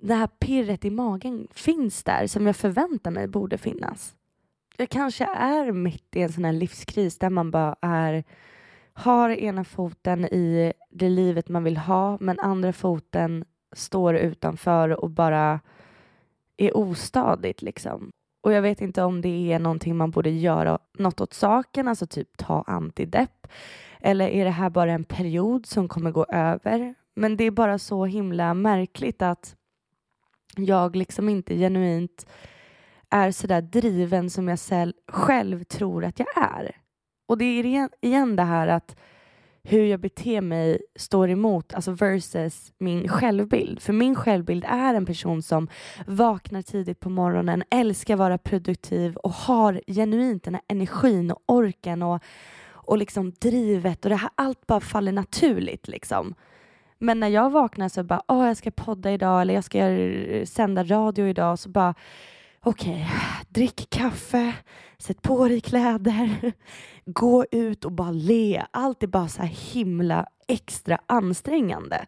det 0.00 0.14
här 0.14 0.26
pirret 0.26 0.85
i 0.85 0.90
magen 0.90 1.49
finns 1.50 2.04
där 2.04 2.26
som 2.26 2.47
jag 2.47 2.56
förväntar 2.56 3.11
mig 3.11 3.28
borde 3.28 3.59
finnas. 3.59 4.14
Jag 4.76 4.88
kanske 4.88 5.25
är 5.25 5.73
mitt 5.73 6.16
i 6.16 6.23
en 6.23 6.33
sån 6.33 6.45
här 6.45 6.52
livskris 6.52 7.18
där 7.18 7.30
man 7.30 7.50
bara 7.50 7.76
är 7.80 8.25
har 8.92 9.30
ena 9.30 9.64
foten 9.64 10.25
i 10.25 10.73
det 10.90 11.09
livet 11.09 11.49
man 11.49 11.64
vill 11.64 11.76
ha 11.76 12.18
men 12.21 12.38
andra 12.38 12.73
foten 12.73 13.45
står 13.73 14.14
utanför 14.16 15.04
och 15.04 15.11
bara 15.11 15.61
är 16.56 16.76
ostadigt 16.76 17.62
liksom. 17.62 18.11
Och 18.40 18.52
jag 18.52 18.62
vet 18.62 18.80
inte 18.80 19.02
om 19.02 19.20
det 19.20 19.52
är 19.52 19.58
någonting 19.58 19.96
man 19.96 20.11
borde 20.11 20.30
göra 20.30 20.78
något 20.99 21.20
åt 21.20 21.35
saken, 21.35 21.88
alltså 21.88 22.06
typ 22.06 22.37
ta 22.37 22.64
antidepp. 22.66 23.46
Eller 24.00 24.28
är 24.28 24.44
det 24.44 24.50
här 24.50 24.70
bara 24.70 24.92
en 24.92 25.04
period 25.04 25.66
som 25.66 25.88
kommer 25.88 26.11
gå 26.11 26.25
över? 26.25 26.94
Men 27.14 27.37
det 27.37 27.44
är 27.44 27.50
bara 27.50 27.78
så 27.78 28.04
himla 28.04 28.54
märkligt 28.54 29.23
att 29.23 29.56
jag 30.56 30.96
liksom 30.96 31.28
inte 31.28 31.56
genuint 31.56 32.26
är 33.11 33.30
sådär 33.30 33.61
driven 33.61 34.30
som 34.30 34.49
jag 34.49 34.58
själv 35.08 35.64
tror 35.64 36.04
att 36.04 36.18
jag 36.18 36.28
är. 36.37 36.76
Och 37.26 37.38
det 37.38 37.44
är 37.44 37.88
igen 38.00 38.37
det 38.37 38.42
här 38.42 38.68
att 38.68 38.96
hur 39.68 39.85
jag 39.85 40.00
beter 40.00 40.40
mig 40.40 40.82
står 40.96 41.30
emot, 41.30 41.75
alltså 41.75 41.90
versus 41.90 42.73
min 42.78 43.08
självbild. 43.08 43.80
För 43.80 43.92
min 43.92 44.14
självbild 44.14 44.64
är 44.68 44.94
en 44.94 45.06
person 45.06 45.42
som 45.42 45.68
vaknar 46.06 46.62
tidigt 46.62 47.00
på 47.00 47.11
morgonen, 47.11 47.62
älskar 47.70 48.16
vara 48.16 48.38
produktiv 48.38 49.16
och 49.16 49.32
har 49.32 49.80
genuint 49.87 50.44
den 50.44 50.54
här 50.54 50.62
energin 50.68 51.30
och 51.30 51.42
orken 51.46 52.02
och, 52.02 52.23
och 52.68 52.99
liksom 52.99 53.32
drivet 53.40 54.04
och 54.04 54.11
det 54.11 54.16
här 54.16 54.30
allt 54.35 54.66
bara 54.66 54.80
faller 54.80 55.12
naturligt 55.12 55.88
liksom. 55.88 56.35
Men 56.99 57.20
när 57.20 57.28
jag 57.28 57.50
vaknar 57.50 57.88
så 57.88 58.02
bara, 58.02 58.23
åh 58.28 58.46
jag 58.46 58.56
ska 58.56 58.70
podda 58.70 59.12
idag 59.12 59.42
eller 59.42 59.54
jag 59.54 59.64
ska 59.64 59.78
sända 60.44 60.85
radio 60.85 61.26
idag 61.26 61.58
så 61.58 61.68
bara 61.68 61.94
okej, 62.66 62.92
okay, 62.92 63.44
drick 63.49 63.90
kaffe, 63.90 64.54
sätt 64.99 65.23
på 65.23 65.49
dig 65.49 65.61
kläder, 65.61 66.52
gå 67.04 67.44
ut 67.50 67.85
och 67.85 67.92
bara 67.92 68.11
le. 68.11 68.64
Allt 68.70 69.02
är 69.02 69.06
bara 69.06 69.28
så 69.28 69.42
här 69.42 69.49
himla 69.49 70.26
extra 70.49 70.99
ansträngande 71.06 72.06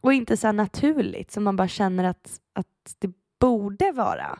och 0.00 0.12
inte 0.12 0.36
så 0.36 0.52
naturligt 0.52 1.32
som 1.32 1.44
man 1.44 1.56
bara 1.56 1.68
känner 1.68 2.04
att, 2.04 2.40
att 2.52 2.96
det 2.98 3.10
borde 3.40 3.92
vara. 3.92 4.38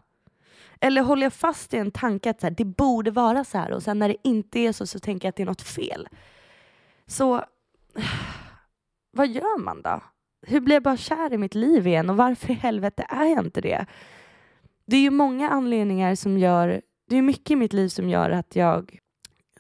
Eller 0.81 1.03
håller 1.03 1.23
jag 1.23 1.33
fast 1.33 1.75
i 1.75 1.79
en 1.79 1.91
tanke 1.91 2.31
att 2.31 2.41
så 2.41 2.47
här, 2.47 2.55
det 2.55 2.65
borde 2.65 3.11
vara 3.11 3.45
så 3.45 3.59
här 3.59 3.73
och 3.73 3.83
sen 3.83 3.99
när 3.99 4.09
det 4.09 4.17
inte 4.29 4.59
är 4.59 4.73
så 4.73 4.87
så 4.87 4.99
tänker 4.99 5.27
jag 5.27 5.31
att 5.31 5.37
det 5.37 5.43
är 5.43 5.47
något 5.47 5.63
fel. 5.63 6.09
Så 7.07 7.45
vad 9.13 9.29
gör 9.29 9.59
man 9.59 9.83
då? 9.83 10.01
Hur 10.47 10.61
blir 10.61 10.77
jag 10.77 10.83
bara 10.83 10.97
kär 10.97 11.33
i 11.33 11.39
mitt 11.39 11.55
liv 11.55 11.87
igen 11.87 12.11
och 12.11 12.17
varför 12.17 12.51
i 12.51 12.55
helvete 12.55 13.07
är 13.09 13.25
jag 13.25 13.45
inte 13.45 13.61
det? 13.61 13.87
Det 14.87 14.97
är 14.97 15.01
ju 15.01 15.11
många 15.11 15.49
anledningar 15.49 16.15
som 16.15 16.39
gör, 16.39 16.83
det 17.11 17.17
är 17.17 17.23
mycket 17.23 17.51
i 17.51 17.57
mitt 17.57 17.73
liv 17.73 17.89
som 17.89 18.09
gör 18.09 18.31
att 18.31 18.57
jag, 18.57 18.99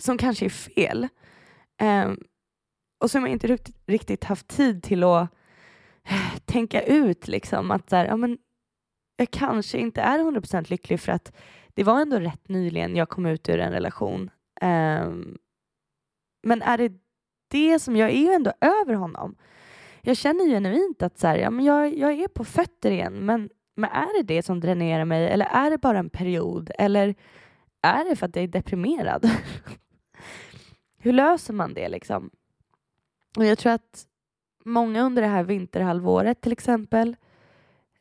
som 0.01 0.19
kanske 0.19 0.45
är 0.45 0.51
fel, 0.51 1.09
um, 1.83 2.19
och 3.01 3.11
som 3.11 3.23
jag 3.23 3.31
inte 3.31 3.47
riktigt, 3.47 3.77
riktigt 3.87 4.25
haft 4.25 4.49
tid 4.49 4.83
till 4.83 5.03
att 5.03 5.29
uh, 6.11 6.37
tänka 6.45 6.83
ut 6.83 7.29
liksom 7.29 7.71
att 7.71 7.91
så 7.91 7.97
här, 7.97 8.07
ja, 8.07 8.17
men 8.17 8.39
jag 9.17 9.31
kanske 9.31 9.79
inte 9.79 10.01
är 10.01 10.19
100% 10.19 10.71
lycklig 10.71 11.01
för 11.01 11.13
att 11.13 11.33
det 11.75 11.85
var 11.85 12.01
ändå 12.01 12.19
rätt 12.19 12.49
nyligen 12.49 12.97
jag 12.97 13.09
kom 13.09 13.27
ut 13.27 13.49
ur 13.49 13.59
en 13.59 13.73
relation. 13.73 14.31
Um, 14.63 15.39
men 16.43 16.63
är 16.63 16.79
det 16.79 16.93
det 17.49 17.79
som, 17.79 17.97
jag 17.97 18.11
är 18.11 18.19
ju 18.19 18.33
ändå 18.33 18.53
över 18.61 18.95
honom. 18.95 19.37
Jag 20.03 20.17
känner 20.17 20.45
genuint 20.45 21.03
att 21.03 21.19
så 21.19 21.27
här, 21.27 21.37
ja, 21.37 21.51
men 21.51 21.65
jag, 21.65 21.99
jag 21.99 22.13
är 22.13 22.29
på 22.29 22.45
fötter 22.45 22.91
igen 22.91 23.27
men 23.27 23.51
men 23.75 23.91
är 23.91 24.19
det 24.19 24.35
det 24.35 24.43
som 24.43 24.61
dränerar 24.61 25.05
mig 25.05 25.29
eller 25.29 25.47
är 25.47 25.71
det 25.71 25.79
bara 25.79 25.99
en 25.99 26.11
period 26.11 26.71
eller 26.79 27.15
är 27.83 28.05
det 28.11 28.17
för 28.17 28.27
att 28.27 28.37
jag 28.37 28.43
är 28.43 28.49
deprimerad? 28.49 29.31
Hur 30.99 31.13
löser 31.13 31.55
man 31.55 31.75
det 31.75 31.89
liksom? 31.89 32.31
Och 33.37 33.45
jag 33.45 33.59
tror 33.59 33.73
att 33.73 34.07
många 34.65 35.03
under 35.03 35.23
det 35.23 35.29
här 35.29 35.45
vinterhalvåret 35.45 36.41
till 36.41 36.53
exempel 36.53 37.17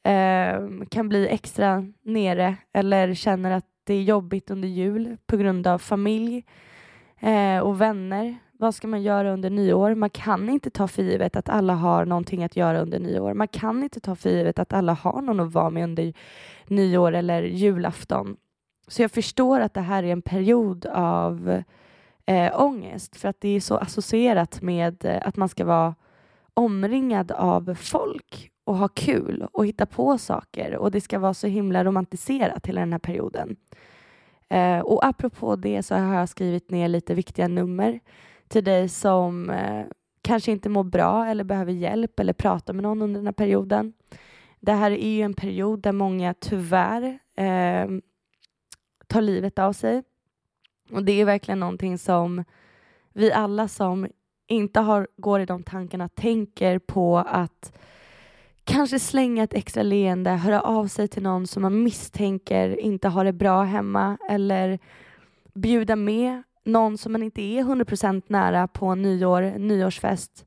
eh, 0.04 0.60
kan 0.90 1.10
bli 1.10 1.28
extra 1.28 1.86
nere 2.02 2.56
eller 2.74 3.14
känner 3.14 3.52
att 3.52 3.66
det 3.84 3.94
är 3.94 4.04
jobbigt 4.04 4.52
under 4.52 4.68
jul 4.68 5.18
på 5.26 5.38
grund 5.38 5.68
av 5.68 5.80
familj 5.80 6.46
eh, 7.20 7.60
och 7.60 7.82
vänner 7.82 8.38
vad 8.60 8.76
ska 8.76 8.88
man 8.88 9.02
göra 9.02 9.34
under 9.34 9.50
nyår? 9.50 9.96
Man 9.96 10.10
kan 10.10 10.50
inte 10.50 10.70
ta 10.70 10.88
för 10.88 11.04
givet 11.04 11.36
att 11.36 11.50
alla 11.50 11.74
har 11.74 12.06
någonting 12.06 12.44
att 12.44 12.56
göra 12.56 12.82
under 12.82 13.00
nyår. 13.00 13.34
Man 13.34 13.48
kan 13.48 13.84
inte 13.84 14.00
ta 14.00 14.16
för 14.16 14.30
givet 14.30 14.60
att 14.60 14.74
alla 14.74 14.94
har 14.94 15.22
någon 15.22 15.40
att 15.40 15.54
vara 15.54 15.70
med 15.70 15.84
under 15.84 16.14
nyår 16.68 17.12
eller 17.12 17.42
julafton. 17.44 18.38
Så 18.88 19.02
jag 19.02 19.12
förstår 19.12 19.60
att 19.60 19.74
det 19.74 19.82
här 19.82 20.04
är 20.04 20.12
en 20.12 20.22
period 20.22 20.86
av 20.86 21.64
eh, 22.26 22.62
ångest 22.62 23.16
för 23.16 23.30
att 23.30 23.42
det 23.42 23.50
är 23.50 23.60
så 23.60 23.78
associerat 23.78 24.62
med 24.62 25.06
eh, 25.06 25.22
att 25.28 25.36
man 25.36 25.50
ska 25.50 25.66
vara 25.66 25.96
omringad 26.54 27.32
av 27.32 27.76
folk 27.76 28.52
och 28.64 28.78
ha 28.78 28.88
kul 28.88 29.48
och 29.52 29.66
hitta 29.66 29.86
på 29.86 30.18
saker 30.18 30.76
och 30.76 30.92
det 30.92 31.02
ska 31.02 31.20
vara 31.20 31.34
så 31.34 31.48
himla 31.48 31.84
romantiserat 31.84 32.68
hela 32.68 32.82
den 32.82 32.92
här 32.92 33.00
perioden. 33.00 33.56
Eh, 34.50 34.80
och 34.80 35.06
apropå 35.06 35.56
det 35.56 35.84
så 35.84 35.96
har 35.96 36.16
jag 36.16 36.30
skrivit 36.30 36.72
ner 36.72 36.88
lite 36.88 37.14
viktiga 37.14 37.48
nummer 37.48 38.00
till 38.54 38.64
dig 38.64 38.90
som 38.90 39.50
eh, 39.50 39.86
kanske 40.22 40.52
inte 40.52 40.70
mår 40.70 40.84
bra 40.84 41.26
eller 41.26 41.44
behöver 41.44 41.72
hjälp 41.72 42.20
eller 42.20 42.34
prata 42.34 42.74
med 42.74 42.84
någon 42.84 43.02
under 43.02 43.20
den 43.20 43.28
här 43.28 43.34
perioden. 43.34 43.94
Det 44.60 44.72
här 44.72 44.92
är 44.92 45.10
ju 45.10 45.22
en 45.22 45.34
period 45.34 45.82
där 45.82 45.92
många 45.92 46.34
tyvärr 46.34 47.20
eh, 47.36 47.88
tar 49.08 49.22
livet 49.22 49.60
av 49.60 49.74
sig. 49.74 50.04
Och 50.92 51.04
det 51.04 51.22
är 51.22 51.26
verkligen 51.26 51.60
någonting 51.60 51.98
som 51.98 52.44
vi 53.14 53.32
alla 53.32 53.68
som 53.68 54.08
inte 54.48 54.80
har, 54.80 55.08
går 55.18 55.40
i 55.40 55.46
de 55.46 55.64
tankarna 55.64 56.10
tänker 56.10 56.80
på 56.80 57.18
att 57.18 57.78
kanske 58.64 59.00
slänga 59.00 59.44
ett 59.44 59.54
extra 59.54 59.84
leende, 59.84 60.32
höra 60.32 60.62
av 60.62 60.88
sig 60.88 61.08
till 61.08 61.24
någon 61.24 61.48
som 61.48 61.62
man 61.62 61.84
misstänker 61.84 62.80
inte 62.80 63.08
har 63.08 63.26
det 63.26 63.34
bra 63.34 63.64
hemma 63.64 64.18
eller 64.30 64.80
bjuda 65.54 65.96
med 65.96 66.44
någon 66.64 66.98
som 66.98 67.12
man 67.12 67.24
inte 67.24 67.42
är 67.42 67.64
100% 67.64 68.24
nära 68.28 68.68
på 68.68 68.96
nyår, 68.96 69.54
nyårsfest. 69.58 70.46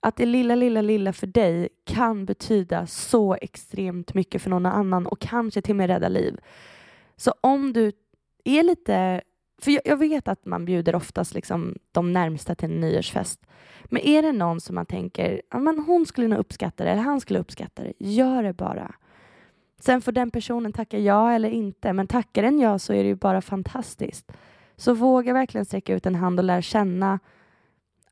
Att 0.00 0.16
det 0.16 0.26
lilla, 0.26 0.54
lilla, 0.54 0.82
lilla 0.82 1.12
för 1.12 1.26
dig 1.26 1.68
kan 1.84 2.24
betyda 2.24 2.86
så 2.86 3.34
extremt 3.34 4.14
mycket 4.14 4.42
för 4.42 4.50
någon 4.50 4.66
annan 4.66 5.06
och 5.06 5.20
kanske 5.20 5.62
till 5.62 5.72
och 5.72 5.76
med 5.76 5.90
rädda 5.90 6.08
liv. 6.08 6.40
Så 7.16 7.34
om 7.40 7.72
du 7.72 7.92
är 8.44 8.62
lite 8.62 9.20
för 9.60 9.70
jag, 9.70 9.82
jag, 9.84 9.96
vet 9.96 10.28
att 10.28 10.46
man 10.46 10.64
bjuder 10.64 10.94
oftast 10.94 11.34
liksom 11.34 11.74
de 11.92 12.12
närmsta 12.12 12.54
till 12.54 12.70
en 12.70 12.80
nyårsfest. 12.80 13.40
Men 13.84 14.02
är 14.02 14.22
det 14.22 14.32
någon 14.32 14.60
som 14.60 14.74
man 14.74 14.86
tänker, 14.86 15.42
ja, 15.50 15.58
men 15.58 15.78
hon 15.78 16.06
skulle 16.06 16.28
nog 16.28 16.38
uppskatta 16.38 16.84
det, 16.84 16.90
eller 16.90 17.02
han 17.02 17.20
skulle 17.20 17.38
uppskatta 17.38 17.82
det, 17.82 17.92
gör 17.98 18.42
det 18.42 18.52
bara. 18.52 18.94
Sen 19.80 20.00
får 20.00 20.12
den 20.12 20.30
personen 20.30 20.72
tacka 20.72 20.98
ja 20.98 21.32
eller 21.32 21.50
inte, 21.50 21.92
men 21.92 22.06
tackar 22.06 22.42
den 22.42 22.58
ja 22.58 22.78
så 22.78 22.92
är 22.92 23.02
det 23.02 23.08
ju 23.08 23.14
bara 23.14 23.40
fantastiskt. 23.40 24.32
Så 24.78 24.94
våga 24.94 25.32
verkligen 25.32 25.64
sträcka 25.64 25.94
ut 25.94 26.06
en 26.06 26.14
hand 26.14 26.38
och 26.38 26.44
lära 26.44 26.62
känna 26.62 27.18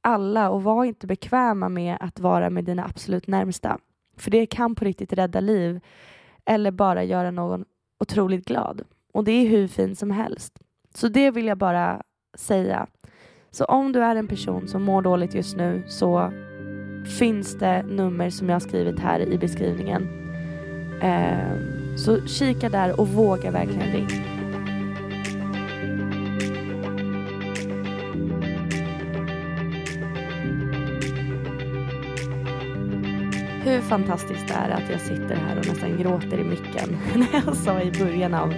alla 0.00 0.50
och 0.50 0.62
var 0.62 0.85
inte 0.85 1.06
bekväma 1.06 1.68
med 1.68 1.96
att 2.00 2.20
vara 2.20 2.50
med 2.50 2.64
dina 2.64 2.85
absolut 2.85 3.26
närmsta. 3.26 3.78
För 4.16 4.30
det 4.30 4.46
kan 4.46 4.75
på 4.75 4.85
riktigt 4.85 5.12
rädda 5.12 5.40
liv 5.40 5.80
eller 6.44 6.70
bara 6.70 7.04
göra 7.04 7.30
någon 7.30 7.64
otroligt 8.00 8.44
glad. 8.44 8.82
Och 9.12 9.25
det 9.25 9.32
är 9.32 9.49
hur 9.49 9.68
fint 9.68 9.99
som 9.99 10.11
helst. 10.11 10.58
Så 10.94 11.08
det 11.08 11.30
vill 11.30 11.46
jag 11.46 11.58
bara 11.58 12.02
säga. 12.35 12.87
Så 13.50 13.64
om 13.64 13.92
du 13.92 14.02
är 14.02 14.16
en 14.16 14.28
person 14.28 14.68
som 14.68 14.82
mår 14.82 15.02
dåligt 15.02 15.35
just 15.35 15.56
nu 15.56 15.82
så 15.88 16.32
finns 17.18 17.58
det 17.58 17.82
nummer 17.82 18.30
som 18.30 18.49
jag 18.49 18.54
har 18.54 18.61
skrivit 18.61 18.99
här 18.99 19.20
i 19.20 19.38
beskrivningen. 19.38 20.08
Eh, 21.02 21.96
så 21.96 22.26
kika 22.26 22.68
där 22.68 23.00
och 23.00 23.08
våga 23.08 23.50
verkligen 23.50 23.92
ringa. 23.92 24.36
Hur 33.76 33.83
fantastiskt 33.83 34.49
det 34.49 34.54
är 34.54 34.71
att 34.71 34.90
jag 34.90 35.00
sitter 35.00 35.35
här 35.35 35.59
och 35.59 35.66
nästan 35.66 35.99
gråter 35.99 36.38
i 36.38 36.45
micken 36.45 36.97
när 37.14 37.42
jag 37.47 37.56
sa 37.56 37.80
i 37.80 37.90
början 37.90 38.35
av 38.35 38.54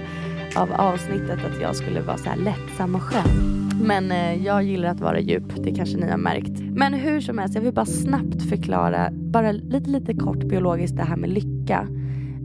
av 0.57 0.73
avsnittet 0.73 1.45
att 1.45 1.61
jag 1.61 1.77
skulle 1.77 2.01
vara 2.01 2.17
så 2.17 2.29
här 2.29 2.37
lättsam 2.37 2.95
och 2.95 3.03
skön. 3.03 3.69
Men 3.83 4.13
eh, 4.13 4.45
jag 4.45 4.63
gillar 4.63 4.89
att 4.89 5.01
vara 5.01 5.21
djup, 5.21 5.45
det 5.57 5.75
kanske 5.75 5.97
ni 5.97 6.11
har 6.11 6.19
märkt. 6.19 6.61
Men 6.61 6.95
hur 6.95 7.21
som 7.21 7.39
helst, 7.39 7.55
jag 7.55 7.63
vill 7.63 7.75
bara 7.75 7.87
snabbt 7.87 8.49
förklara, 8.49 9.11
bara 9.13 9.53
lite, 9.53 9.91
lite 9.91 10.15
kort 10.15 10.45
biologiskt 10.45 10.97
det 10.97 11.03
här 11.03 11.17
med 11.17 11.31
lycka. 11.31 11.89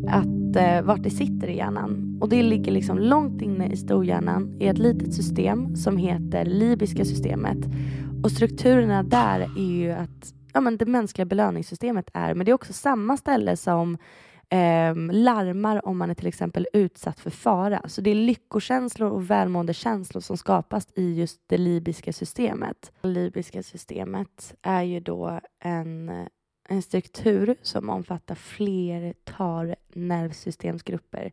Att 0.07 0.55
eh, 0.55 0.81
vart 0.81 1.03
det 1.03 1.09
sitter 1.09 1.47
i 1.47 1.57
hjärnan. 1.57 2.17
Och 2.21 2.29
det 2.29 2.43
ligger 2.43 2.71
liksom 2.71 2.97
långt 2.97 3.41
inne 3.41 3.67
i 3.67 3.77
storhjärnan 3.77 4.55
i 4.59 4.67
ett 4.67 4.79
litet 4.79 5.13
system 5.13 5.75
som 5.75 5.97
heter 5.97 6.45
libiska 6.45 7.05
systemet. 7.05 7.57
Och 8.23 8.31
strukturerna 8.31 9.03
där 9.03 9.39
är 9.57 9.71
ju 9.71 9.91
att 9.91 10.33
ja, 10.53 10.61
men 10.61 10.77
det 10.77 10.85
mänskliga 10.85 11.25
belöningssystemet 11.25 12.09
är, 12.13 12.33
men 12.33 12.45
det 12.45 12.51
är 12.51 12.53
också 12.53 12.73
samma 12.73 13.17
ställe 13.17 13.57
som 13.57 13.97
eh, 14.49 14.95
larmar 15.11 15.85
om 15.85 15.97
man 15.97 16.09
är 16.09 16.13
till 16.13 16.27
exempel 16.27 16.67
utsatt 16.73 17.19
för 17.19 17.29
fara. 17.29 17.81
Så 17.85 18.01
det 18.01 18.11
är 18.11 18.15
lyckokänslor 18.15 19.11
och 19.11 19.29
välmåendekänslor 19.29 20.21
som 20.21 20.37
skapas 20.37 20.87
i 20.95 21.13
just 21.13 21.41
det 21.47 21.57
libyska 21.57 22.13
systemet. 22.13 22.91
Det 23.01 23.07
libyska 23.07 23.63
systemet 23.63 24.55
är 24.61 24.81
ju 24.83 24.99
då 24.99 25.39
en, 25.59 26.27
en 26.69 26.81
struktur 26.81 27.55
som 27.61 27.89
omfattar 27.89 28.35
flertal 28.35 29.75
nervsystemsgrupper 29.93 31.31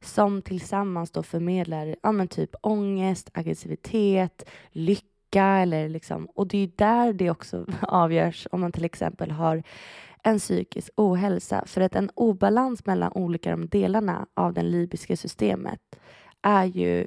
som 0.00 0.42
tillsammans 0.42 1.10
då 1.10 1.22
förmedlar 1.22 1.96
ja, 2.02 2.12
men 2.12 2.28
typ 2.28 2.54
ångest, 2.60 3.30
aggressivitet, 3.34 4.48
lycka 4.70 5.11
eller 5.40 5.88
liksom, 5.88 6.26
och 6.26 6.46
det 6.46 6.58
är 6.58 6.70
där 6.76 7.12
det 7.12 7.30
också 7.30 7.66
avgörs 7.82 8.48
om 8.52 8.60
man 8.60 8.72
till 8.72 8.84
exempel 8.84 9.30
har 9.30 9.62
en 10.22 10.38
psykisk 10.38 10.90
ohälsa. 10.96 11.64
För 11.66 11.80
att 11.80 11.96
en 11.96 12.10
obalans 12.14 12.86
mellan 12.86 13.12
olika 13.12 13.50
de 13.50 13.66
delarna 13.68 14.26
av 14.34 14.52
det 14.52 14.62
libyska 14.62 15.16
systemet 15.16 15.80
är 16.42 16.64
ju 16.64 17.06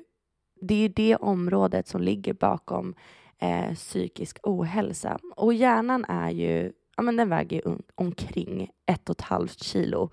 det 0.61 0.85
är 0.85 0.89
det 0.89 1.15
området 1.15 1.87
som 1.87 2.01
ligger 2.01 2.33
bakom 2.33 2.95
eh, 3.39 3.73
psykisk 3.73 4.37
ohälsa. 4.43 5.19
Och 5.35 5.53
hjärnan 5.53 6.05
är 6.05 6.29
ju, 6.29 6.71
ja 6.97 7.03
men 7.03 7.15
den 7.15 7.29
väger 7.29 7.67
un, 7.67 7.83
omkring 7.95 8.69
ett 8.85 9.09
och 9.09 9.15
ett 9.15 9.21
halvt 9.21 9.63
kilo. 9.63 10.09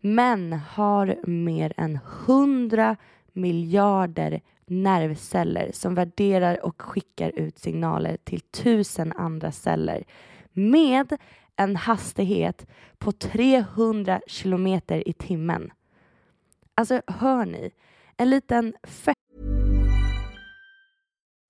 Men 0.00 0.52
har 0.52 1.16
mer 1.26 1.72
än 1.76 1.98
hundra 2.26 2.96
miljarder 3.32 4.40
nervceller 4.70 5.70
som 5.72 5.94
värderar 5.94 6.64
och 6.64 6.82
skickar 6.82 7.30
ut 7.30 7.58
signaler 7.58 8.16
till 8.24 8.40
tusen 8.40 9.12
andra 9.12 9.52
celler 9.52 10.04
med 10.52 11.16
en 11.56 11.76
hastighet 11.76 12.66
på 12.98 13.12
300 13.12 14.20
kilometer 14.26 15.08
i 15.08 15.12
timmen. 15.12 15.72
Alltså, 16.74 17.02
hör 17.06 17.44
ni? 17.44 17.70
En 18.16 18.30
liten 18.30 18.74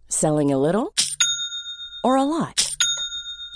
Selling 0.08 0.52
a 0.52 0.58
little 0.58 0.90
or 2.04 2.18
a 2.18 2.24
lot? 2.24 2.69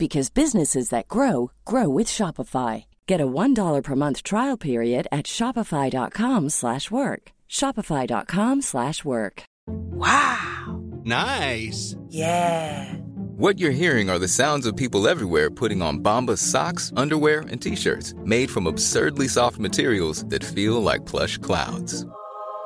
because 0.00 0.30
businesses 0.30 0.88
that 0.88 1.06
grow 1.06 1.52
grow 1.64 1.88
with 1.88 2.08
Shopify. 2.08 2.86
Get 3.06 3.20
a 3.20 3.26
$1 3.26 3.82
per 3.84 3.94
month 3.94 4.22
trial 4.22 4.56
period 4.56 5.06
at 5.12 5.26
Shopify.com 5.26 6.48
slash 6.48 6.90
work. 6.90 7.32
Shopify.com 7.50 8.62
slash 8.62 9.04
work. 9.04 9.42
Wow. 9.66 10.80
Nice. 11.04 11.96
Yeah. 12.08 12.94
What 13.36 13.58
you're 13.58 13.72
hearing 13.82 14.08
are 14.08 14.18
the 14.18 14.28
sounds 14.28 14.64
of 14.64 14.76
people 14.76 15.06
everywhere 15.06 15.50
putting 15.50 15.82
on 15.82 16.00
Bombas 16.00 16.38
socks, 16.38 16.92
underwear, 16.96 17.40
and 17.40 17.60
t-shirts 17.60 18.14
made 18.24 18.50
from 18.50 18.66
absurdly 18.66 19.28
soft 19.28 19.58
materials 19.58 20.24
that 20.26 20.42
feel 20.42 20.82
like 20.82 21.04
plush 21.04 21.36
clouds. 21.38 22.06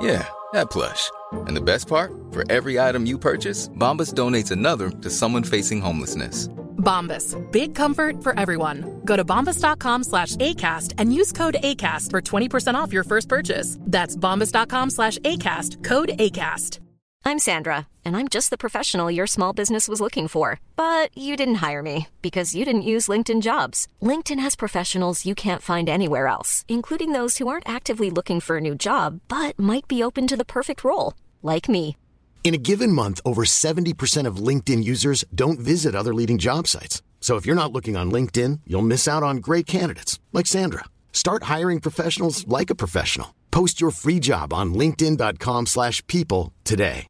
Yeah, 0.00 0.28
that 0.52 0.70
plush. 0.70 1.10
And 1.32 1.56
the 1.56 1.60
best 1.60 1.88
part, 1.88 2.12
for 2.32 2.44
every 2.50 2.78
item 2.78 3.06
you 3.06 3.18
purchase, 3.18 3.68
Bombas 3.70 4.14
donates 4.14 4.50
another 4.50 4.90
to 4.90 5.10
someone 5.10 5.42
facing 5.44 5.80
homelessness. 5.80 6.48
Bombas, 6.84 7.34
big 7.50 7.74
comfort 7.74 8.22
for 8.22 8.38
everyone. 8.38 9.00
Go 9.04 9.16
to 9.16 9.24
bombas.com 9.24 10.04
slash 10.04 10.36
ACAST 10.36 10.94
and 10.98 11.12
use 11.14 11.32
code 11.32 11.56
ACAST 11.64 12.10
for 12.10 12.20
20% 12.20 12.74
off 12.74 12.92
your 12.92 13.04
first 13.04 13.28
purchase. 13.28 13.78
That's 13.80 14.16
bombas.com 14.16 14.90
slash 14.90 15.18
ACAST, 15.18 15.82
code 15.82 16.10
ACAST. 16.18 16.78
I'm 17.26 17.38
Sandra, 17.38 17.88
and 18.04 18.18
I'm 18.18 18.28
just 18.28 18.50
the 18.50 18.58
professional 18.58 19.10
your 19.10 19.26
small 19.26 19.54
business 19.54 19.88
was 19.88 19.98
looking 19.98 20.28
for. 20.28 20.60
But 20.76 21.16
you 21.16 21.36
didn't 21.38 21.66
hire 21.66 21.82
me 21.82 22.08
because 22.20 22.54
you 22.54 22.66
didn't 22.66 22.90
use 22.92 23.08
LinkedIn 23.08 23.40
jobs. 23.40 23.88
LinkedIn 24.02 24.38
has 24.40 24.54
professionals 24.54 25.24
you 25.24 25.34
can't 25.34 25.62
find 25.62 25.88
anywhere 25.88 26.26
else, 26.26 26.66
including 26.68 27.12
those 27.12 27.38
who 27.38 27.48
aren't 27.48 27.68
actively 27.68 28.10
looking 28.10 28.40
for 28.40 28.58
a 28.58 28.60
new 28.60 28.74
job 28.74 29.20
but 29.28 29.58
might 29.58 29.88
be 29.88 30.02
open 30.02 30.26
to 30.26 30.36
the 30.36 30.44
perfect 30.44 30.84
role, 30.84 31.14
like 31.42 31.66
me. 31.66 31.96
In 32.44 32.52
a 32.52 32.58
given 32.58 32.92
month, 32.92 33.22
over 33.24 33.44
70% 33.46 34.28
of 34.28 34.36
LinkedIn 34.36 34.84
users 34.84 35.24
don't 35.34 35.58
visit 35.58 35.94
other 35.94 36.12
leading 36.12 36.36
job 36.36 36.68
sites. 36.68 37.02
So 37.20 37.36
if 37.36 37.46
you're 37.46 37.56
not 37.56 37.72
looking 37.72 37.96
on 37.96 38.12
LinkedIn, 38.12 38.60
you'll 38.66 38.82
miss 38.86 39.08
out 39.08 39.22
on 39.22 39.38
great 39.38 39.66
candidates 39.66 40.20
like 40.30 40.46
Sandra. 40.46 40.84
Start 41.10 41.44
hiring 41.44 41.80
professionals 41.80 42.46
like 42.46 42.70
a 42.70 42.74
professional. 42.74 43.28
Post 43.50 43.80
your 43.80 43.90
free 43.92 44.20
job 44.20 44.52
on 44.52 44.74
linkedin.com/people 44.74 46.52
today. 46.64 47.06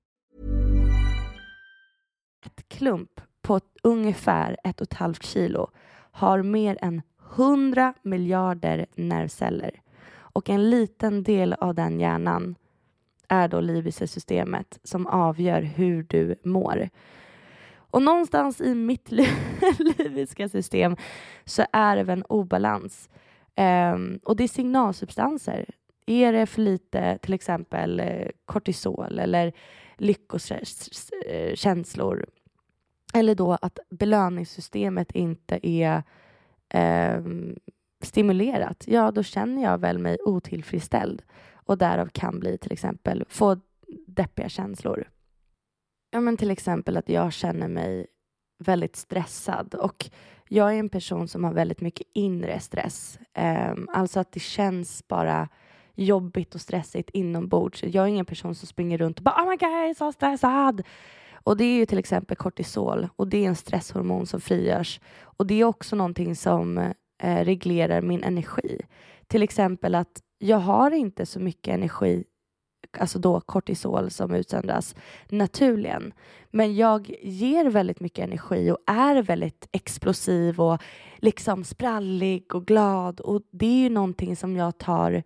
Ett 2.46 2.68
klump 2.68 3.20
på 3.42 3.60
ungefär 3.82 4.56
ett 4.64 4.80
och 4.80 4.86
ett 4.92 4.98
halvt 4.98 5.26
kilo 5.26 5.70
har 6.12 6.42
mer 6.42 6.78
än 6.82 7.02
100 7.36 7.94
miljarder 8.02 8.86
nervceller 8.96 9.80
och 10.16 10.50
en 10.50 10.70
liten 10.70 11.22
del 11.22 11.52
av 11.52 11.74
den 11.74 12.00
hjärnan 12.00 12.54
är 13.28 13.48
då 13.48 13.60
liviska 13.60 14.06
systemet 14.06 14.78
som 14.82 15.06
avgör 15.06 15.62
hur 15.62 16.02
du 16.02 16.36
mår. 16.44 16.88
Och 17.76 18.02
någonstans 18.02 18.60
i 18.60 18.74
mitt 18.74 19.10
liviska 19.98 20.48
system 20.48 20.96
så 21.44 21.64
är 21.72 21.96
det 21.96 22.12
en 22.12 22.24
obalans. 22.24 23.08
Um, 23.94 24.18
och 24.24 24.36
det 24.36 24.44
är 24.44 24.48
signalsubstanser. 24.48 25.70
Är 26.06 26.32
det 26.32 26.46
för 26.46 26.62
lite 26.62 27.18
till 27.18 27.34
exempel 27.34 28.00
eh, 28.00 28.28
kortisol 28.44 29.18
eller 29.18 29.52
lyckokänslor 29.96 32.26
eller 33.14 33.34
då 33.34 33.52
att 33.52 33.78
belöningssystemet 33.90 35.12
inte 35.12 35.68
är 35.68 36.02
um, 36.74 37.56
stimulerat, 38.00 38.84
ja 38.86 39.10
då 39.10 39.22
känner 39.22 39.62
jag 39.62 39.78
väl 39.78 39.98
mig 39.98 40.18
otillfredsställd 40.24 41.22
och 41.64 41.78
därav 41.78 42.08
kan 42.08 42.40
bli 42.40 42.58
till 42.58 42.72
exempel 42.72 43.24
få 43.28 43.56
deppiga 44.06 44.48
känslor. 44.48 45.08
Ja 46.10 46.20
men 46.20 46.36
till 46.36 46.50
exempel 46.50 46.96
att 46.96 47.08
jag 47.08 47.32
känner 47.32 47.68
mig 47.68 48.06
väldigt 48.58 48.96
stressad 48.96 49.74
och 49.74 50.10
jag 50.48 50.74
är 50.74 50.78
en 50.78 50.88
person 50.88 51.28
som 51.28 51.44
har 51.44 51.52
väldigt 51.52 51.80
mycket 51.80 52.06
inre 52.12 52.60
stress. 52.60 53.18
Ehm, 53.34 53.88
alltså 53.92 54.20
att 54.20 54.32
det 54.32 54.40
känns 54.40 55.08
bara 55.08 55.48
jobbigt 55.94 56.54
och 56.54 56.60
stressigt 56.60 57.10
inombords. 57.10 57.82
Jag 57.82 58.04
är 58.04 58.08
ingen 58.08 58.26
person 58.26 58.54
som 58.54 58.68
springer 58.68 58.98
runt 58.98 59.18
och 59.18 59.24
bara 59.24 59.42
oh 59.42 59.50
my 59.50 59.56
god, 59.56 59.70
jag 59.70 59.88
är 59.88 59.94
så 59.94 60.12
stressad. 60.12 60.82
Och 61.32 61.56
det 61.56 61.64
är 61.64 61.76
ju 61.76 61.86
till 61.86 61.98
exempel 61.98 62.36
kortisol 62.36 63.08
och 63.16 63.28
det 63.28 63.44
är 63.44 63.48
en 63.48 63.56
stresshormon 63.56 64.26
som 64.26 64.40
frigörs. 64.40 65.00
Och 65.20 65.46
det 65.46 65.54
är 65.54 65.64
också 65.64 65.96
någonting 65.96 66.36
som 66.36 66.92
eh, 67.22 67.44
reglerar 67.44 68.02
min 68.02 68.24
energi. 68.24 68.80
Till 69.26 69.42
exempel 69.42 69.94
att 69.94 70.22
jag 70.38 70.58
har 70.58 70.90
inte 70.90 71.26
så 71.26 71.40
mycket 71.40 71.74
energi, 71.74 72.24
alltså 72.98 73.18
då 73.18 73.40
kortisol 73.40 74.10
som 74.10 74.34
utsöndras 74.34 74.94
naturligen. 75.28 76.12
Men 76.50 76.76
jag 76.76 77.14
ger 77.22 77.64
väldigt 77.64 78.00
mycket 78.00 78.24
energi 78.24 78.70
och 78.70 78.78
är 78.86 79.22
väldigt 79.22 79.68
explosiv 79.72 80.60
och 80.60 80.82
liksom 81.16 81.64
sprallig 81.64 82.54
och 82.54 82.66
glad 82.66 83.20
och 83.20 83.42
det 83.50 83.66
är 83.66 83.82
ju 83.82 83.90
någonting 83.90 84.36
som 84.36 84.56
jag 84.56 84.78
tar 84.78 85.22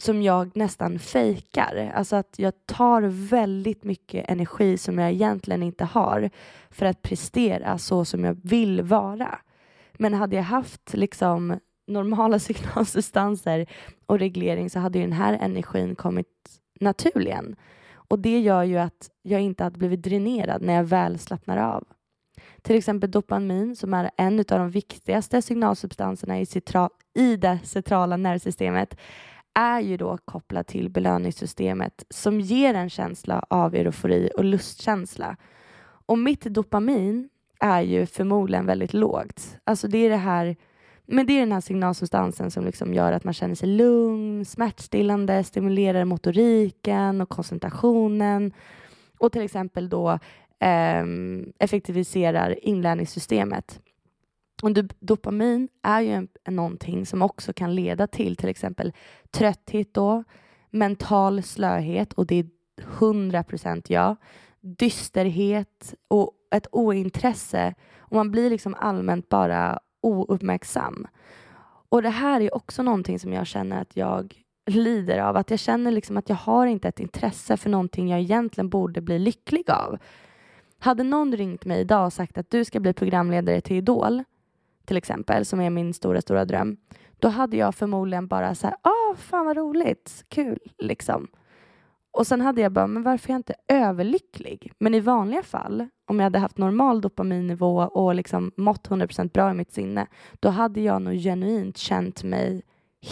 som 0.00 0.22
jag 0.22 0.56
nästan 0.56 0.98
fejkar. 0.98 1.92
Alltså 1.94 2.16
att 2.16 2.34
jag 2.36 2.52
tar 2.66 3.02
väldigt 3.28 3.84
mycket 3.84 4.30
energi 4.30 4.78
som 4.78 4.98
jag 4.98 5.10
egentligen 5.10 5.62
inte 5.62 5.84
har 5.84 6.30
för 6.70 6.86
att 6.86 7.02
prestera 7.02 7.78
så 7.78 8.04
som 8.04 8.24
jag 8.24 8.40
vill 8.42 8.82
vara. 8.82 9.38
Men 9.98 10.14
hade 10.14 10.36
jag 10.36 10.42
haft 10.42 10.94
liksom 10.94 11.58
normala 11.86 12.38
signalsubstanser 12.38 13.66
och 14.06 14.18
reglering 14.18 14.70
så 14.70 14.78
hade 14.78 14.98
ju 14.98 15.04
den 15.04 15.12
här 15.12 15.38
energin 15.40 15.94
kommit 15.94 16.26
naturligen. 16.80 17.56
Och 17.92 18.18
det 18.18 18.40
gör 18.40 18.62
ju 18.62 18.76
att 18.78 19.10
jag 19.22 19.40
inte 19.40 19.64
hade 19.64 19.78
blivit 19.78 20.02
dränerad 20.02 20.62
när 20.62 20.74
jag 20.74 20.84
väl 20.84 21.18
slappnar 21.18 21.56
av. 21.56 21.84
Till 22.62 22.76
exempel 22.76 23.10
dopamin 23.10 23.76
som 23.76 23.94
är 23.94 24.10
en 24.16 24.38
av 24.38 24.44
de 24.44 24.70
viktigaste 24.70 25.42
signalsubstanserna 25.42 26.40
i, 26.40 26.46
i 27.14 27.36
det 27.36 27.58
centrala 27.64 28.16
nervsystemet 28.16 28.96
är 29.54 29.80
ju 29.80 29.96
då 29.96 30.18
kopplad 30.24 30.66
till 30.66 30.90
belöningssystemet 30.90 32.04
som 32.10 32.40
ger 32.40 32.74
en 32.74 32.90
känsla 32.90 33.44
av 33.50 33.74
eufori 33.74 34.30
och 34.36 34.44
lustkänsla. 34.44 35.36
Och 35.80 36.18
mitt 36.18 36.44
dopamin 36.44 37.28
är 37.60 37.80
ju 37.80 38.06
förmodligen 38.06 38.66
väldigt 38.66 38.94
lågt. 38.94 39.58
Alltså 39.64 39.88
det 39.88 39.98
är 39.98 40.10
det 40.10 40.16
här 40.16 40.56
men 41.10 41.26
det 41.26 41.32
är 41.32 41.40
den 41.40 41.52
här 41.52 41.60
signalsubstansen 41.60 42.50
som 42.50 42.64
liksom 42.64 42.94
gör 42.94 43.12
att 43.12 43.24
man 43.24 43.34
känner 43.34 43.54
sig 43.54 43.68
lugn, 43.68 44.44
smärtstillande, 44.44 45.44
stimulerar 45.44 46.04
motoriken 46.04 47.20
och 47.20 47.28
koncentrationen 47.28 48.52
och 49.18 49.32
till 49.32 49.42
exempel 49.42 49.88
då 49.88 50.10
eh, 50.60 51.04
effektiviserar 51.58 52.64
inlärningssystemet. 52.64 53.80
Och 54.62 54.70
dopamin 55.00 55.68
är 55.82 56.00
ju 56.00 56.12
en, 56.12 56.28
en, 56.44 56.56
någonting 56.56 57.06
som 57.06 57.22
också 57.22 57.52
kan 57.52 57.74
leda 57.74 58.06
till 58.06 58.36
till 58.36 58.48
exempel 58.48 58.92
trötthet 59.30 59.94
då, 59.94 60.24
mental 60.70 61.42
slöhet 61.42 62.12
och 62.12 62.26
det 62.26 62.34
är 62.34 62.46
100 62.98 63.42
procent 63.42 63.90
ja, 63.90 64.16
dysterhet 64.60 65.94
och 66.08 66.32
ett 66.50 66.66
ointresse 66.72 67.74
och 67.98 68.16
man 68.16 68.30
blir 68.30 68.50
liksom 68.50 68.74
allmänt 68.74 69.28
bara 69.28 69.78
ouppmärksam. 70.00 71.06
Och 71.88 72.02
det 72.02 72.10
här 72.10 72.40
är 72.40 72.54
också 72.54 72.82
någonting 72.82 73.18
som 73.18 73.32
jag 73.32 73.46
känner 73.46 73.80
att 73.80 73.96
jag 73.96 74.42
lider 74.66 75.18
av. 75.18 75.36
Att 75.36 75.50
jag 75.50 75.60
känner 75.60 75.90
liksom 75.90 76.16
att 76.16 76.28
jag 76.28 76.36
har 76.36 76.66
inte 76.66 76.88
ett 76.88 77.00
intresse 77.00 77.56
för 77.56 77.70
någonting 77.70 78.08
jag 78.08 78.20
egentligen 78.20 78.68
borde 78.68 79.00
bli 79.00 79.18
lycklig 79.18 79.70
av. 79.70 79.98
Hade 80.78 81.02
någon 81.02 81.36
ringt 81.36 81.64
mig 81.64 81.80
idag 81.80 82.06
och 82.06 82.12
sagt 82.12 82.38
att 82.38 82.50
du 82.50 82.64
ska 82.64 82.80
bli 82.80 82.92
programledare 82.92 83.60
till 83.60 83.76
Idol 83.76 84.24
till 84.88 84.96
exempel, 84.96 85.44
som 85.44 85.60
är 85.60 85.70
min 85.70 85.94
stora, 85.94 86.20
stora 86.20 86.44
dröm, 86.44 86.76
då 87.18 87.28
hade 87.28 87.56
jag 87.56 87.74
förmodligen 87.74 88.28
bara 88.28 88.54
så 88.54 88.66
här, 88.66 88.76
ah, 88.82 89.14
fan 89.16 89.46
vad 89.46 89.56
roligt, 89.56 90.24
kul, 90.28 90.58
liksom. 90.78 91.28
Och 92.18 92.26
sen 92.26 92.40
hade 92.40 92.60
jag 92.60 92.72
bara, 92.72 92.86
men 92.86 93.02
varför 93.02 93.28
är 93.28 93.32
jag 93.32 93.38
inte 93.38 93.54
överlycklig? 93.68 94.72
Men 94.78 94.94
i 94.94 95.00
vanliga 95.00 95.42
fall, 95.42 95.88
om 96.06 96.18
jag 96.18 96.24
hade 96.24 96.38
haft 96.38 96.58
normal 96.58 97.00
dopaminnivå 97.00 97.76
och 97.76 98.14
liksom 98.14 98.52
mått 98.56 98.88
100% 98.88 99.32
bra 99.32 99.50
i 99.50 99.54
mitt 99.54 99.72
sinne, 99.72 100.06
då 100.40 100.48
hade 100.48 100.80
jag 100.80 101.02
nog 101.02 101.14
genuint 101.14 101.76
känt 101.76 102.22
mig 102.22 102.62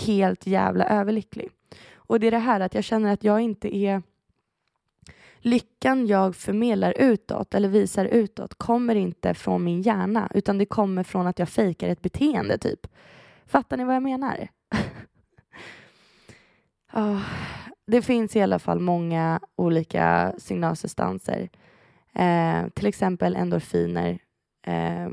helt 0.06 0.46
jävla 0.46 0.84
överlycklig. 0.84 1.50
Och 1.94 2.20
det 2.20 2.26
är 2.26 2.30
det 2.30 2.38
här 2.38 2.60
att 2.60 2.74
jag 2.74 2.84
känner 2.84 3.12
att 3.12 3.24
jag 3.24 3.40
inte 3.40 3.76
är 3.76 4.02
lyckan 5.38 6.06
jag 6.06 6.36
förmedlar 6.36 6.94
utåt 6.98 7.54
eller 7.54 7.68
visar 7.68 8.04
utåt 8.04 8.54
kommer 8.54 8.94
inte 8.94 9.34
från 9.34 9.64
min 9.64 9.82
hjärna 9.82 10.30
utan 10.34 10.58
det 10.58 10.66
kommer 10.66 11.02
från 11.02 11.26
att 11.26 11.38
jag 11.38 11.48
fejkar 11.48 11.88
ett 11.88 12.02
beteende 12.02 12.58
typ. 12.58 12.86
Fattar 13.44 13.76
ni 13.76 13.84
vad 13.84 13.94
jag 13.94 14.02
menar? 14.02 14.48
oh, 16.92 17.22
det 17.86 18.02
finns 18.02 18.36
i 18.36 18.40
alla 18.40 18.58
fall 18.58 18.80
många 18.80 19.40
olika 19.56 20.34
signalsubstanser. 20.38 21.48
Eh, 22.14 22.68
till 22.74 22.86
exempel 22.86 23.36
endorfiner, 23.36 24.18
eh, 24.66 25.08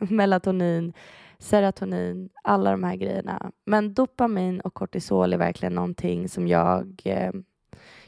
melatonin, 0.10 0.92
serotonin, 1.38 2.28
alla 2.42 2.70
de 2.70 2.84
här 2.84 2.96
grejerna. 2.96 3.52
Men 3.66 3.94
dopamin 3.94 4.60
och 4.60 4.74
kortisol 4.74 5.32
är 5.32 5.38
verkligen 5.38 5.74
någonting 5.74 6.28
som 6.28 6.48
jag 6.48 7.00
eh, 7.04 7.32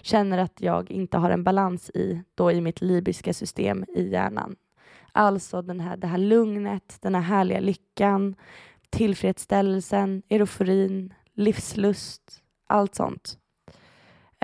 känner 0.03 0.39
att 0.39 0.61
jag 0.61 0.91
inte 0.91 1.19
har 1.19 1.31
en 1.31 1.45
balans 1.45 1.91
i, 1.91 2.23
då 2.35 2.53
i 2.53 2.61
mitt 2.61 2.81
libiska 2.81 3.33
system 3.33 3.85
i 3.97 4.09
hjärnan. 4.09 4.57
Alltså 5.13 5.63
den 5.63 5.81
här, 5.81 5.97
det 5.97 6.07
här 6.07 6.19
lugnet, 6.19 6.99
den 7.01 7.15
här 7.15 7.23
härliga 7.23 7.61
lyckan, 7.61 8.35
tillfredsställelsen, 8.91 10.23
euforin, 10.29 11.15
livslust, 11.35 12.43
allt 12.67 12.95
sånt. 12.95 13.39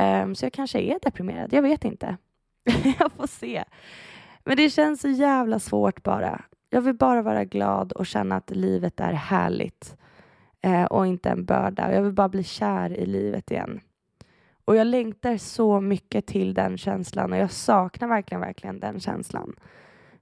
Um, 0.01 0.35
så 0.35 0.45
jag 0.45 0.53
kanske 0.53 0.81
är 0.81 0.99
deprimerad, 1.03 1.53
jag 1.53 1.63
vet 1.63 1.85
inte. 1.85 2.17
jag 2.99 3.13
får 3.13 3.27
se. 3.27 3.65
Men 4.45 4.57
det 4.57 4.71
känns 4.71 5.01
så 5.01 5.09
jävla 5.09 5.59
svårt 5.59 6.03
bara. 6.03 6.45
Jag 6.71 6.81
vill 6.81 6.95
bara 6.95 7.23
vara 7.23 7.45
glad 7.45 7.93
och 7.93 8.07
känna 8.07 8.37
att 8.37 8.51
livet 8.51 9.01
är 9.01 9.13
härligt 9.13 9.97
uh, 10.67 10.85
och 10.85 11.07
inte 11.07 11.31
en 11.31 11.45
börda. 11.45 11.95
Jag 11.95 12.03
vill 12.03 12.13
bara 12.13 12.29
bli 12.29 12.45
kär 12.45 12.97
i 12.97 13.07
livet 13.07 13.51
igen. 13.51 13.81
Och 14.65 14.77
jag 14.77 14.87
längtar 14.87 15.37
så 15.37 15.81
mycket 15.81 16.27
till 16.27 16.55
den 16.55 16.79
känslan 16.79 17.33
och 17.33 17.39
jag 17.39 17.51
saknar 17.51 18.09
verkligen, 18.09 18.41
verkligen 18.41 18.81
den 18.81 19.01
känslan. 19.01 19.55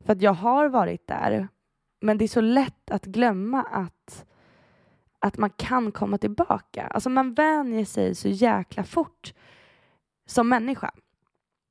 För 0.01 0.13
att 0.13 0.23
jag 0.23 0.33
har 0.33 0.69
varit 0.69 1.07
där, 1.07 1.49
men 2.01 2.19
det 2.19 2.25
är 2.25 2.29
så 2.29 2.41
lätt 2.41 2.91
att 2.91 3.05
glömma 3.05 3.63
att, 3.63 4.27
att 5.19 5.39
man 5.39 5.51
kan 5.51 5.93
komma 5.93 6.19
tillbaka. 6.19 6.87
Alltså 6.87 7.11
man 7.11 7.35
vänjer 7.35 7.85
sig 7.85 8.15
så 8.15 8.29
jäkla 8.29 8.85
fort 8.85 9.35
som 10.31 10.49
människa. 10.49 10.91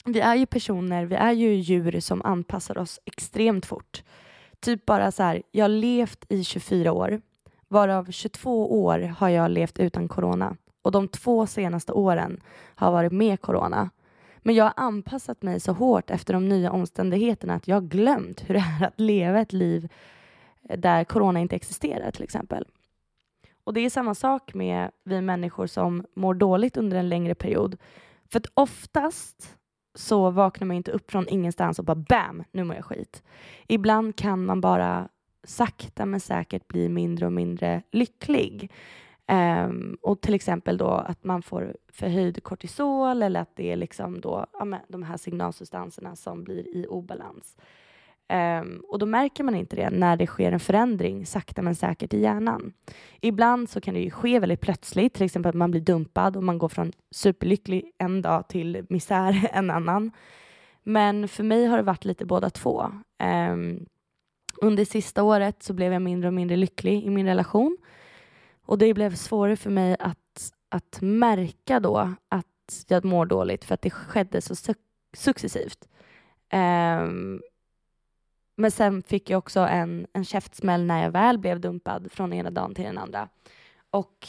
Vi 0.05 0.19
är 0.19 0.35
ju 0.35 0.45
personer, 0.45 1.05
vi 1.05 1.15
är 1.15 1.31
ju 1.31 1.53
djur 1.55 1.99
som 1.99 2.21
anpassar 2.21 2.77
oss 2.77 2.99
extremt 3.05 3.65
fort. 3.65 4.03
Typ 4.59 4.85
bara 4.85 5.11
så 5.11 5.23
här, 5.23 5.41
jag 5.51 5.63
har 5.63 5.69
levt 5.69 6.25
i 6.29 6.43
24 6.43 6.91
år, 6.91 7.21
varav 7.67 8.11
22 8.11 8.83
år 8.83 8.99
har 8.99 9.29
jag 9.29 9.51
levt 9.51 9.79
utan 9.79 10.07
corona 10.07 10.55
och 10.81 10.91
de 10.91 11.07
två 11.07 11.47
senaste 11.47 11.91
åren 11.91 12.41
har 12.75 12.91
varit 12.91 13.11
med 13.11 13.41
corona. 13.41 13.89
Men 14.37 14.55
jag 14.55 14.63
har 14.65 14.73
anpassat 14.75 15.41
mig 15.41 15.59
så 15.59 15.71
hårt 15.71 16.09
efter 16.09 16.33
de 16.33 16.49
nya 16.49 16.71
omständigheterna 16.71 17.53
att 17.53 17.67
jag 17.67 17.75
har 17.75 17.87
glömt 17.87 18.49
hur 18.49 18.53
det 18.53 18.59
är 18.59 18.87
att 18.87 18.99
leva 18.99 19.39
ett 19.39 19.53
liv 19.53 19.89
där 20.61 21.03
corona 21.03 21.39
inte 21.39 21.55
existerar 21.55 22.11
till 22.11 22.23
exempel. 22.23 22.65
Och 23.63 23.73
det 23.73 23.81
är 23.81 23.89
samma 23.89 24.15
sak 24.15 24.53
med 24.53 24.91
vi 25.03 25.21
människor 25.21 25.67
som 25.67 26.05
mår 26.13 26.33
dåligt 26.33 26.77
under 26.77 26.97
en 26.97 27.09
längre 27.09 27.35
period. 27.35 27.77
För 28.31 28.39
att 28.39 28.47
oftast 28.53 29.57
så 29.95 30.29
vaknar 30.29 30.67
man 30.67 30.77
inte 30.77 30.91
upp 30.91 31.11
från 31.11 31.29
ingenstans 31.29 31.79
och 31.79 31.85
bara 31.85 31.95
bam, 31.95 32.43
nu 32.51 32.63
mår 32.63 32.75
jag 32.75 32.85
skit. 32.85 33.23
Ibland 33.67 34.15
kan 34.15 34.45
man 34.45 34.61
bara 34.61 35.09
sakta 35.43 36.05
men 36.05 36.19
säkert 36.19 36.67
bli 36.67 36.89
mindre 36.89 37.25
och 37.25 37.33
mindre 37.33 37.81
lycklig. 37.91 38.71
Um, 39.31 39.97
och 40.01 40.21
till 40.21 40.33
exempel 40.33 40.77
då 40.77 40.87
att 40.87 41.23
man 41.23 41.41
får 41.41 41.77
förhöjd 41.91 42.43
kortisol 42.43 43.23
eller 43.23 43.41
att 43.41 43.55
det 43.55 43.71
är 43.71 43.75
liksom 43.75 44.21
då, 44.21 44.45
ja, 44.53 44.79
de 44.87 45.03
här 45.03 45.17
signalsubstanserna 45.17 46.15
som 46.15 46.43
blir 46.43 46.75
i 46.75 46.87
obalans. 46.87 47.55
Um, 48.33 48.83
och 48.87 48.99
då 48.99 49.05
märker 49.05 49.43
man 49.43 49.55
inte 49.55 49.75
det 49.75 49.89
när 49.89 50.17
det 50.17 50.27
sker 50.27 50.51
en 50.51 50.59
förändring 50.59 51.25
sakta 51.25 51.61
men 51.61 51.75
säkert 51.75 52.13
i 52.13 52.19
hjärnan. 52.19 52.73
Ibland 53.21 53.69
så 53.69 53.81
kan 53.81 53.93
det 53.93 53.99
ju 53.99 54.11
ske 54.11 54.39
väldigt 54.39 54.61
plötsligt, 54.61 55.13
till 55.13 55.25
exempel 55.25 55.49
att 55.49 55.55
man 55.55 55.71
blir 55.71 55.81
dumpad 55.81 56.37
och 56.37 56.43
man 56.43 56.57
går 56.57 56.69
från 56.69 56.91
superlycklig 57.11 57.91
en 57.97 58.21
dag 58.21 58.47
till 58.47 58.85
misär 58.89 59.49
en 59.53 59.69
annan. 59.69 60.11
Men 60.83 61.27
för 61.27 61.43
mig 61.43 61.65
har 61.65 61.77
det 61.77 61.83
varit 61.83 62.05
lite 62.05 62.25
båda 62.25 62.49
två. 62.49 62.91
Um, 63.51 63.85
under 64.61 64.85
sista 64.85 65.23
året 65.23 65.63
så 65.63 65.73
blev 65.73 65.93
jag 65.93 66.01
mindre 66.01 66.27
och 66.27 66.33
mindre 66.33 66.57
lycklig 66.57 67.03
i 67.03 67.09
min 67.09 67.25
relation. 67.25 67.77
Och 68.65 68.77
det 68.77 68.93
blev 68.93 69.15
svårare 69.15 69.55
för 69.55 69.69
mig 69.69 69.95
att, 69.99 70.53
att 70.69 71.01
märka 71.01 71.79
då 71.79 72.13
att 72.29 72.85
jag 72.87 73.05
mår 73.05 73.25
dåligt 73.25 73.65
för 73.65 73.73
att 73.73 73.81
det 73.81 73.89
skedde 73.89 74.41
så 74.41 74.55
su 74.55 74.73
successivt. 75.13 75.87
Um, 76.53 77.41
men 78.59 78.71
sen 78.71 79.03
fick 79.03 79.29
jag 79.29 79.37
också 79.37 79.59
en, 79.59 80.07
en 80.13 80.25
käftsmäll 80.25 80.85
när 80.85 81.03
jag 81.03 81.11
väl 81.11 81.37
blev 81.37 81.59
dumpad 81.59 82.11
från 82.11 82.33
ena 82.33 82.51
dagen 82.51 82.75
till 82.75 82.85
den 82.85 82.97
andra. 82.97 83.29
Och 83.91 84.27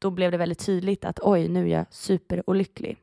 då 0.00 0.10
blev 0.10 0.30
det 0.30 0.36
väldigt 0.36 0.66
tydligt 0.66 1.04
att 1.04 1.20
oj, 1.22 1.48
nu 1.48 1.64
är 1.64 1.76
jag 1.78 1.86
superolycklig. 1.90 2.98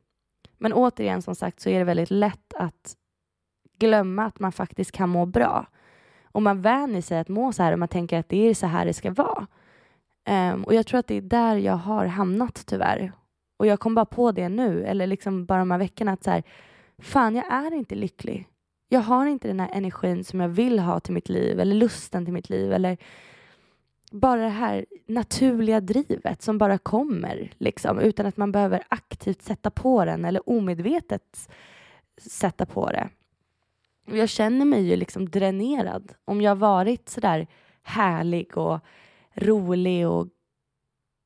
Men 0.57 0.73
återigen, 0.73 1.21
som 1.21 1.35
sagt, 1.35 1.59
så 1.59 1.69
är 1.69 1.79
det 1.79 1.85
väldigt 1.85 2.11
lätt 2.11 2.53
att 2.53 2.95
glömma 3.77 4.25
att 4.25 4.39
man 4.39 4.51
faktiskt 4.51 4.91
kan 4.91 5.09
må 5.09 5.25
bra. 5.25 5.65
Och 6.23 6.41
man 6.41 6.61
vänjer 6.61 7.01
sig 7.01 7.19
att 7.19 7.29
må 7.29 7.53
så 7.53 7.63
här 7.63 7.73
och 7.73 7.79
man 7.79 7.87
tänker 7.87 8.19
att 8.19 8.29
det 8.29 8.49
är 8.49 8.53
så 8.53 8.67
här 8.67 8.85
det 8.85 8.93
ska 8.93 9.11
vara. 9.11 9.47
Um, 10.29 10.63
och 10.63 10.73
jag 10.73 10.87
tror 10.87 10.99
att 10.99 11.07
det 11.07 11.15
är 11.15 11.21
där 11.21 11.55
jag 11.55 11.77
har 11.77 12.05
hamnat 12.05 12.63
tyvärr. 12.65 13.11
Och 13.57 13.67
jag 13.67 13.79
kom 13.79 13.95
bara 13.95 14.05
på 14.05 14.31
det 14.31 14.49
nu, 14.49 14.85
eller 14.85 15.07
liksom 15.07 15.45
bara 15.45 15.59
de 15.59 15.71
här 15.71 15.77
veckorna, 15.77 16.11
att 16.11 16.23
så 16.23 16.31
här, 16.31 16.43
fan, 17.01 17.35
jag 17.35 17.51
är 17.51 17.73
inte 17.73 17.95
lycklig. 17.95 18.47
Jag 18.89 18.99
har 18.99 19.25
inte 19.25 19.47
den 19.47 19.59
här 19.59 19.69
energin 19.73 20.23
som 20.23 20.39
jag 20.39 20.49
vill 20.49 20.79
ha 20.79 20.99
till 20.99 21.13
mitt 21.13 21.29
liv, 21.29 21.59
eller 21.59 21.75
lusten 21.75 22.25
till 22.25 22.33
mitt 22.33 22.49
liv, 22.49 22.73
eller 22.73 22.97
bara 24.11 24.41
det 24.41 24.49
här 24.49 24.85
naturliga 25.07 25.81
drivet 25.81 26.41
som 26.41 26.57
bara 26.57 26.77
kommer, 26.77 27.51
liksom, 27.57 27.99
utan 27.99 28.25
att 28.25 28.37
man 28.37 28.51
behöver 28.51 28.83
aktivt 28.89 29.41
sätta 29.41 29.71
på 29.71 30.05
den 30.05 30.25
eller 30.25 30.49
omedvetet 30.49 31.49
sätta 32.21 32.65
på 32.65 32.91
det. 32.91 33.09
Jag 34.05 34.29
känner 34.29 34.65
mig 34.65 34.89
ju 34.89 34.95
liksom 34.95 35.29
dränerad. 35.29 36.13
Om 36.25 36.41
jag 36.41 36.55
varit 36.55 37.09
sådär 37.09 37.47
härlig 37.83 38.57
och 38.57 38.79
rolig 39.33 40.07
och 40.07 40.27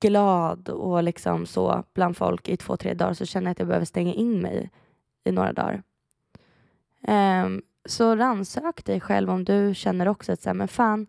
glad 0.01 0.69
och 0.69 1.03
liksom 1.03 1.45
så 1.45 1.83
bland 1.93 2.17
folk 2.17 2.49
i 2.49 2.57
två, 2.57 2.77
tre 2.77 2.93
dagar 2.93 3.13
så 3.13 3.25
känner 3.25 3.47
jag 3.47 3.51
att 3.51 3.59
jag 3.59 3.67
behöver 3.67 3.85
stänga 3.85 4.13
in 4.13 4.39
mig 4.39 4.69
i 5.23 5.31
några 5.31 5.53
dagar. 5.53 5.83
Um, 7.07 7.61
så 7.85 8.15
rannsök 8.15 8.85
dig 8.85 8.99
själv 8.99 9.29
om 9.29 9.43
du 9.43 9.73
känner 9.75 10.07
också 10.07 10.31
att 10.31 10.41
så 10.41 10.49
här, 10.49 10.53
men 10.53 10.67
fan, 10.67 11.07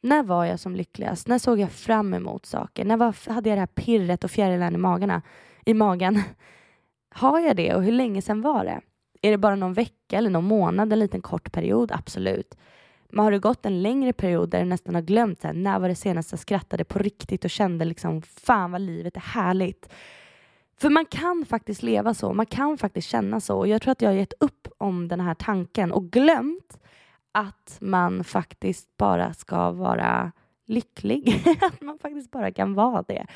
när 0.00 0.22
var 0.22 0.44
jag 0.44 0.60
som 0.60 0.76
lyckligast? 0.76 1.28
När 1.28 1.38
såg 1.38 1.58
jag 1.58 1.72
fram 1.72 2.14
emot 2.14 2.46
saker? 2.46 2.84
När 2.84 2.96
var, 2.96 3.30
hade 3.32 3.48
jag 3.48 3.56
det 3.56 3.60
här 3.60 3.66
pirret 3.66 4.24
och 4.24 4.30
fjärilarna 4.30 4.74
i, 4.74 4.78
magarna, 4.78 5.22
i 5.64 5.74
magen? 5.74 6.22
Har 7.14 7.40
jag 7.40 7.56
det 7.56 7.74
och 7.74 7.82
hur 7.82 7.92
länge 7.92 8.22
sedan 8.22 8.42
var 8.42 8.64
det? 8.64 8.80
Är 9.22 9.30
det 9.30 9.38
bara 9.38 9.54
någon 9.54 9.72
vecka 9.72 10.18
eller 10.18 10.30
någon 10.30 10.44
månad, 10.44 10.92
en 10.92 10.98
liten 10.98 11.22
kort 11.22 11.52
period? 11.52 11.92
Absolut. 11.92 12.58
Men 13.08 13.24
har 13.24 13.32
det 13.32 13.38
gått 13.38 13.66
en 13.66 13.82
längre 13.82 14.12
period 14.12 14.50
där 14.50 14.58
du 14.58 14.64
nästan 14.64 14.94
har 14.94 15.02
glömt 15.02 15.42
här, 15.42 15.52
när 15.52 15.78
var 15.78 15.88
det 15.88 15.94
senast 15.94 16.32
jag 16.32 16.38
skrattade 16.38 16.84
på 16.84 16.98
riktigt 16.98 17.44
och 17.44 17.50
kände 17.50 17.84
liksom 17.84 18.22
fan 18.22 18.72
vad 18.72 18.80
livet 18.80 19.16
är 19.16 19.20
härligt. 19.20 19.88
För 20.76 20.90
man 20.90 21.06
kan 21.06 21.44
faktiskt 21.46 21.82
leva 21.82 22.14
så, 22.14 22.32
man 22.32 22.46
kan 22.46 22.78
faktiskt 22.78 23.08
känna 23.08 23.40
så. 23.40 23.58
Och 23.58 23.68
jag 23.68 23.82
tror 23.82 23.92
att 23.92 24.02
jag 24.02 24.10
har 24.10 24.16
gett 24.16 24.34
upp 24.40 24.68
om 24.78 25.08
den 25.08 25.20
här 25.20 25.34
tanken 25.34 25.92
och 25.92 26.10
glömt 26.10 26.78
att 27.32 27.78
man 27.80 28.24
faktiskt 28.24 28.96
bara 28.96 29.34
ska 29.34 29.70
vara 29.70 30.32
lycklig. 30.66 31.42
att 31.60 31.80
man 31.80 31.98
faktiskt 31.98 32.30
bara 32.30 32.50
kan 32.50 32.74
vara 32.74 33.02
det 33.02 33.26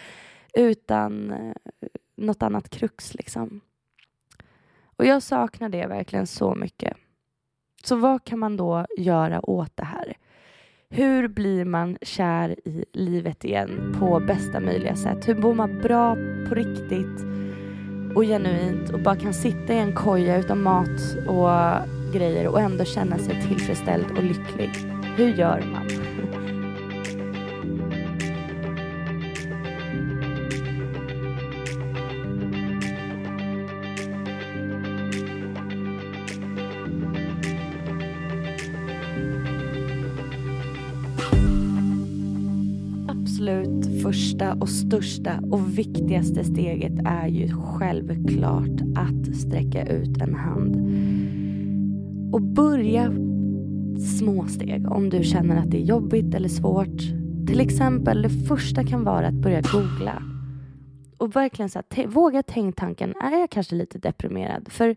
utan 0.54 1.30
eh, 1.30 1.54
något 2.16 2.42
annat 2.42 2.70
krux 2.70 3.14
liksom. 3.14 3.60
Och 4.96 5.06
jag 5.06 5.22
saknar 5.22 5.68
det 5.68 5.86
verkligen 5.86 6.26
så 6.26 6.54
mycket. 6.54 6.96
Så 7.84 7.96
vad 7.96 8.24
kan 8.24 8.38
man 8.38 8.56
då 8.56 8.86
göra 8.98 9.50
åt 9.50 9.76
det 9.76 9.84
här? 9.84 10.16
Hur 10.90 11.28
blir 11.28 11.64
man 11.64 11.98
kär 12.02 12.68
i 12.68 12.84
livet 12.92 13.44
igen 13.44 13.96
på 13.98 14.20
bästa 14.20 14.60
möjliga 14.60 14.96
sätt? 14.96 15.28
Hur 15.28 15.34
mår 15.34 15.54
man 15.54 15.78
bra 15.78 16.14
på 16.48 16.54
riktigt 16.54 17.24
och 18.14 18.22
genuint 18.22 18.90
och 18.90 19.00
bara 19.00 19.16
kan 19.16 19.34
sitta 19.34 19.74
i 19.74 19.78
en 19.78 19.94
koja 19.94 20.38
utan 20.38 20.62
mat 20.62 21.16
och 21.26 21.50
grejer 22.12 22.48
och 22.48 22.60
ändå 22.60 22.84
känna 22.84 23.18
sig 23.18 23.42
tillfredsställd 23.48 24.06
och 24.10 24.24
lycklig? 24.24 24.70
Hur 25.16 25.28
gör 25.28 25.64
man? 25.72 25.88
Absolut 43.48 44.02
första 44.02 44.54
och 44.54 44.68
största 44.68 45.40
och 45.50 45.78
viktigaste 45.78 46.44
steget 46.44 46.92
är 47.04 47.26
ju 47.26 47.48
självklart 47.52 48.80
att 48.96 49.36
sträcka 49.36 49.86
ut 49.86 50.22
en 50.22 50.34
hand. 50.34 50.76
Och 52.34 52.42
börja 52.42 53.12
små 54.18 54.46
steg 54.46 54.90
om 54.92 55.10
du 55.10 55.24
känner 55.24 55.56
att 55.56 55.70
det 55.70 55.76
är 55.76 55.84
jobbigt 55.84 56.34
eller 56.34 56.48
svårt. 56.48 57.00
Till 57.46 57.60
exempel, 57.60 58.22
det 58.22 58.30
första 58.48 58.84
kan 58.84 59.04
vara 59.04 59.26
att 59.26 59.34
börja 59.34 59.60
googla. 59.60 60.22
Och 61.18 61.36
verkligen 61.36 61.68
så 61.68 61.82
här, 61.90 62.06
våga 62.06 62.42
tänk 62.42 62.76
tanken, 62.76 63.14
är 63.22 63.40
jag 63.40 63.50
kanske 63.50 63.74
lite 63.74 63.98
deprimerad? 63.98 64.72
För 64.72 64.96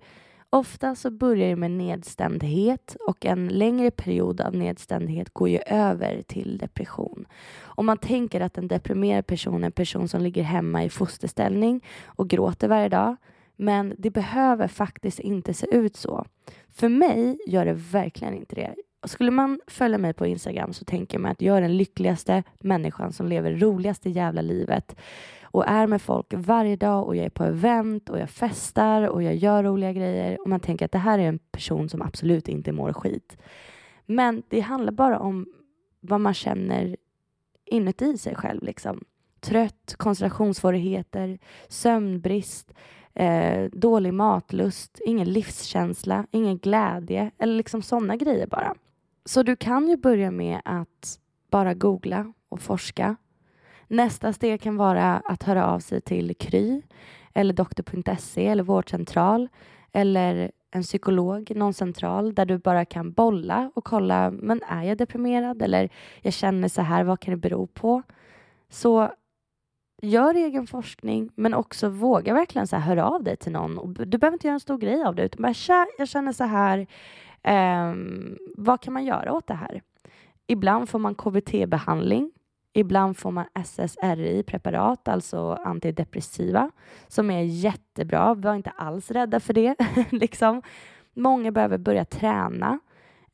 Ofta 0.53 0.95
så 0.95 1.11
börjar 1.11 1.49
det 1.49 1.55
med 1.55 1.71
nedstämdhet 1.71 2.95
och 3.07 3.25
en 3.25 3.47
längre 3.47 3.91
period 3.91 4.41
av 4.41 4.55
nedstämdhet 4.55 5.33
går 5.33 5.49
ju 5.49 5.59
över 5.65 6.21
till 6.21 6.57
depression. 6.57 7.25
Om 7.61 7.85
man 7.85 7.97
tänker 7.97 8.41
att 8.41 8.57
en 8.57 8.67
deprimerad 8.67 9.27
person 9.27 9.63
är 9.63 9.65
en 9.65 9.71
person 9.71 10.07
som 10.07 10.21
ligger 10.21 10.43
hemma 10.43 10.83
i 10.83 10.89
fosterställning 10.89 11.85
och 12.05 12.29
gråter 12.29 12.67
varje 12.67 12.89
dag. 12.89 13.15
Men 13.55 13.95
det 13.97 14.09
behöver 14.09 14.67
faktiskt 14.67 15.19
inte 15.19 15.53
se 15.53 15.75
ut 15.75 15.95
så. 15.95 16.25
För 16.69 16.89
mig 16.89 17.37
gör 17.47 17.65
det 17.65 17.73
verkligen 17.73 18.33
inte 18.33 18.55
det. 18.55 18.75
Skulle 19.07 19.31
man 19.31 19.59
följa 19.67 19.97
mig 19.97 20.13
på 20.13 20.25
Instagram 20.25 20.73
så 20.73 20.85
tänker 20.85 21.19
man 21.19 21.31
att 21.31 21.41
jag 21.41 21.57
är 21.57 21.61
den 21.61 21.77
lyckligaste 21.77 22.43
människan 22.59 23.13
som 23.13 23.27
lever 23.27 23.51
det 23.51 23.65
roligaste 23.65 24.09
jävla 24.09 24.41
livet 24.41 24.95
och 25.51 25.67
är 25.67 25.87
med 25.87 26.01
folk 26.01 26.33
varje 26.33 26.75
dag 26.75 27.07
och 27.07 27.15
jag 27.15 27.25
är 27.25 27.29
på 27.29 27.43
event 27.43 28.09
och 28.09 28.19
jag 28.19 28.29
festar 28.29 29.07
och 29.07 29.23
jag 29.23 29.35
gör 29.35 29.63
roliga 29.63 29.93
grejer 29.93 30.41
och 30.41 30.49
man 30.49 30.59
tänker 30.59 30.85
att 30.85 30.91
det 30.91 30.97
här 30.97 31.19
är 31.19 31.27
en 31.27 31.39
person 31.39 31.89
som 31.89 32.01
absolut 32.01 32.47
inte 32.47 32.71
mår 32.71 32.93
skit. 32.93 33.37
Men 34.05 34.43
det 34.49 34.59
handlar 34.59 34.91
bara 34.91 35.19
om 35.19 35.47
vad 35.99 36.21
man 36.21 36.33
känner 36.33 36.97
inuti 37.65 38.17
sig 38.17 38.35
själv. 38.35 38.63
Liksom. 38.63 39.03
Trött, 39.39 39.95
koncentrationssvårigheter, 39.97 41.39
sömnbrist, 41.67 42.73
eh, 43.13 43.69
dålig 43.71 44.13
matlust, 44.13 44.99
ingen 45.05 45.33
livskänsla, 45.33 46.25
ingen 46.31 46.57
glädje 46.57 47.31
eller 47.37 47.55
liksom 47.55 47.81
sådana 47.81 48.15
grejer 48.15 48.47
bara. 48.47 48.75
Så 49.25 49.43
du 49.43 49.55
kan 49.55 49.87
ju 49.87 49.97
börja 49.97 50.31
med 50.31 50.61
att 50.65 51.19
bara 51.49 51.73
googla 51.73 52.33
och 52.49 52.61
forska 52.61 53.15
Nästa 53.91 54.33
steg 54.33 54.61
kan 54.61 54.77
vara 54.77 55.21
att 55.25 55.43
höra 55.43 55.67
av 55.67 55.79
sig 55.79 56.01
till 56.01 56.35
Kry 56.35 56.81
eller 57.33 57.53
doktor.se 57.53 58.47
eller 58.47 58.63
vårdcentral 58.63 59.49
eller 59.91 60.51
en 60.71 60.83
psykolog, 60.83 61.55
någon 61.55 61.73
central 61.73 62.33
där 62.33 62.45
du 62.45 62.57
bara 62.57 62.85
kan 62.85 63.11
bolla 63.11 63.71
och 63.75 63.83
kolla, 63.83 64.31
men 64.31 64.61
är 64.67 64.83
jag 64.83 64.97
deprimerad 64.97 65.61
eller 65.61 65.89
jag 66.21 66.33
känner 66.33 66.67
så 66.67 66.81
här, 66.81 67.03
vad 67.03 67.19
kan 67.19 67.31
det 67.31 67.37
bero 67.37 67.67
på? 67.67 68.01
Så 68.69 69.11
gör 70.01 70.33
egen 70.33 70.67
forskning, 70.67 71.29
men 71.35 71.53
också 71.53 71.89
våga 71.89 72.33
verkligen 72.33 72.67
så 72.67 72.75
här, 72.75 72.83
höra 72.83 73.05
av 73.05 73.23
dig 73.23 73.37
till 73.37 73.51
någon. 73.51 73.93
Du 73.93 74.17
behöver 74.17 74.35
inte 74.35 74.47
göra 74.47 74.53
en 74.53 74.59
stor 74.59 74.77
grej 74.77 75.03
av 75.03 75.15
det, 75.15 75.23
utan 75.23 75.41
bara 75.41 75.53
tja, 75.53 75.87
jag 75.97 76.07
känner 76.07 76.31
så 76.31 76.43
här, 76.43 76.87
um, 77.91 78.37
vad 78.57 78.81
kan 78.81 78.93
man 78.93 79.05
göra 79.05 79.33
åt 79.33 79.47
det 79.47 79.53
här? 79.53 79.81
Ibland 80.47 80.89
får 80.89 80.99
man 80.99 81.15
KBT-behandling 81.15 82.31
Ibland 82.73 83.17
får 83.17 83.31
man 83.31 83.45
SSRI-preparat, 83.53 85.07
alltså 85.07 85.53
antidepressiva, 85.53 86.71
som 87.07 87.31
är 87.31 87.41
jättebra. 87.41 88.33
Var 88.33 88.55
inte 88.55 88.69
alls 88.69 89.11
rädda 89.11 89.39
för 89.39 89.53
det. 89.53 89.75
liksom. 90.11 90.61
Många 91.13 91.51
behöver 91.51 91.77
börja 91.77 92.05
träna. 92.05 92.79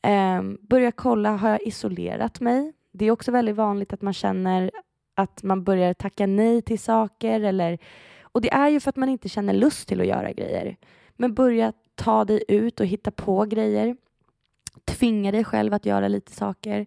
Eh, 0.02 0.42
börja 0.62 0.92
kolla, 0.92 1.32
har 1.32 1.50
jag 1.50 1.62
isolerat 1.62 2.40
mig? 2.40 2.74
Det 2.92 3.06
är 3.06 3.12
också 3.12 3.32
väldigt 3.32 3.56
vanligt 3.56 3.94
att 3.94 4.02
man 4.02 4.14
känner 4.14 4.72
Att 5.16 5.44
man 5.44 5.64
börjar 5.64 5.94
tacka 5.94 6.28
nej 6.28 6.62
till 6.62 6.80
saker 6.80 7.42
eller 7.42 7.78
och 8.38 8.42
det 8.42 8.54
är 8.54 8.70
ju 8.70 8.80
för 8.80 8.90
att 8.90 8.96
man 8.96 9.10
inte 9.10 9.30
känner 9.30 9.54
lust 9.54 9.88
till 9.88 10.02
att 10.02 10.08
göra 10.08 10.32
grejer. 10.32 10.78
Men 11.16 11.34
börja 11.34 11.74
ta 11.96 12.26
dig 12.26 12.44
ut 12.48 12.80
och 12.80 12.86
hitta 12.86 13.12
på 13.12 13.46
grejer. 13.46 13.98
Tvinga 14.86 15.32
dig 15.32 15.44
själv 15.44 15.74
att 15.74 15.86
göra 15.86 16.08
lite 16.08 16.32
saker. 16.32 16.86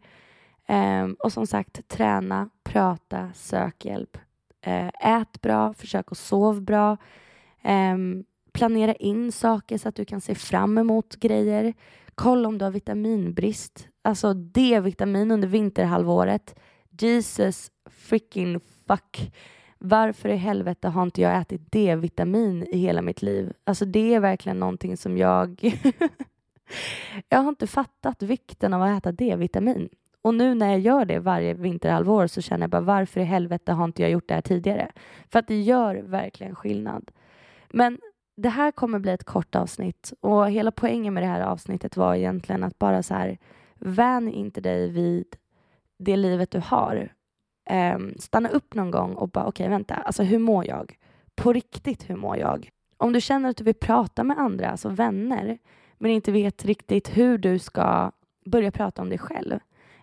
Um, 0.70 1.16
och 1.18 1.32
som 1.32 1.46
sagt, 1.46 1.88
träna, 1.88 2.50
prata, 2.62 3.30
sök 3.34 3.84
hjälp. 3.84 4.16
Uh, 4.66 4.88
ät 5.00 5.40
bra, 5.42 5.74
försök 5.74 6.12
att 6.12 6.18
sova 6.18 6.60
bra. 6.60 6.96
Um, 7.64 8.24
planera 8.52 8.94
in 8.94 9.32
saker 9.32 9.78
så 9.78 9.88
att 9.88 9.94
du 9.94 10.04
kan 10.04 10.20
se 10.20 10.34
fram 10.34 10.78
emot 10.78 11.16
grejer. 11.16 11.74
Kolla 12.14 12.48
om 12.48 12.58
du 12.58 12.64
har 12.64 12.72
vitaminbrist. 12.72 13.88
Alltså 14.02 14.34
D-vitamin 14.34 15.30
under 15.30 15.48
vinterhalvåret. 15.48 16.58
Jesus 16.90 17.70
freaking 17.90 18.60
fuck. 18.86 19.32
Varför 19.78 20.28
i 20.28 20.36
helvete 20.36 20.88
har 20.88 21.02
inte 21.02 21.20
jag 21.20 21.40
ätit 21.40 21.72
D-vitamin 21.72 22.66
i 22.72 22.78
hela 22.78 23.02
mitt 23.02 23.22
liv? 23.22 23.52
Alltså 23.64 23.84
det 23.84 24.14
är 24.14 24.20
verkligen 24.20 24.60
någonting 24.60 24.96
som 24.96 25.18
jag... 25.18 25.60
jag 27.28 27.38
har 27.38 27.48
inte 27.48 27.66
fattat 27.66 28.22
vikten 28.22 28.74
av 28.74 28.82
att 28.82 28.98
äta 28.98 29.12
D-vitamin. 29.12 29.88
Och 30.22 30.34
nu 30.34 30.54
när 30.54 30.68
jag 30.70 30.80
gör 30.80 31.04
det 31.04 31.18
varje 31.18 31.54
vinterhalvår 31.54 32.26
så 32.26 32.40
känner 32.40 32.62
jag 32.62 32.70
bara 32.70 32.80
varför 32.80 33.20
i 33.20 33.24
helvete 33.24 33.72
har 33.72 33.84
inte 33.84 34.02
jag 34.02 34.10
gjort 34.10 34.28
det 34.28 34.34
här 34.34 34.40
tidigare? 34.40 34.92
För 35.28 35.38
att 35.38 35.46
det 35.46 35.60
gör 35.60 35.94
verkligen 35.94 36.54
skillnad. 36.54 37.10
Men 37.70 37.98
det 38.36 38.48
här 38.48 38.70
kommer 38.70 38.98
bli 38.98 39.12
ett 39.12 39.24
kort 39.24 39.54
avsnitt 39.54 40.12
och 40.20 40.50
hela 40.50 40.70
poängen 40.70 41.14
med 41.14 41.22
det 41.22 41.26
här 41.26 41.40
avsnittet 41.40 41.96
var 41.96 42.14
egentligen 42.14 42.64
att 42.64 42.78
bara 42.78 43.02
så 43.02 43.14
här 43.14 43.38
vän 43.74 44.28
inte 44.28 44.60
dig 44.60 44.90
vid 44.90 45.26
det 45.98 46.16
livet 46.16 46.50
du 46.50 46.60
har. 46.64 47.12
Um, 47.94 48.14
stanna 48.18 48.48
upp 48.48 48.74
någon 48.74 48.90
gång 48.90 49.14
och 49.14 49.28
bara 49.28 49.44
okej 49.44 49.64
okay, 49.64 49.70
vänta, 49.70 49.94
alltså 49.94 50.22
hur 50.22 50.38
mår 50.38 50.66
jag? 50.66 50.96
På 51.34 51.52
riktigt, 51.52 52.10
hur 52.10 52.16
mår 52.16 52.36
jag? 52.36 52.68
Om 52.96 53.12
du 53.12 53.20
känner 53.20 53.48
att 53.48 53.56
du 53.56 53.64
vill 53.64 53.74
prata 53.74 54.24
med 54.24 54.38
andra, 54.38 54.70
alltså 54.70 54.88
vänner, 54.88 55.58
men 55.98 56.10
inte 56.10 56.32
vet 56.32 56.64
riktigt 56.64 57.16
hur 57.16 57.38
du 57.38 57.58
ska 57.58 58.12
börja 58.46 58.70
prata 58.70 59.02
om 59.02 59.08
dig 59.08 59.18
själv. 59.18 59.58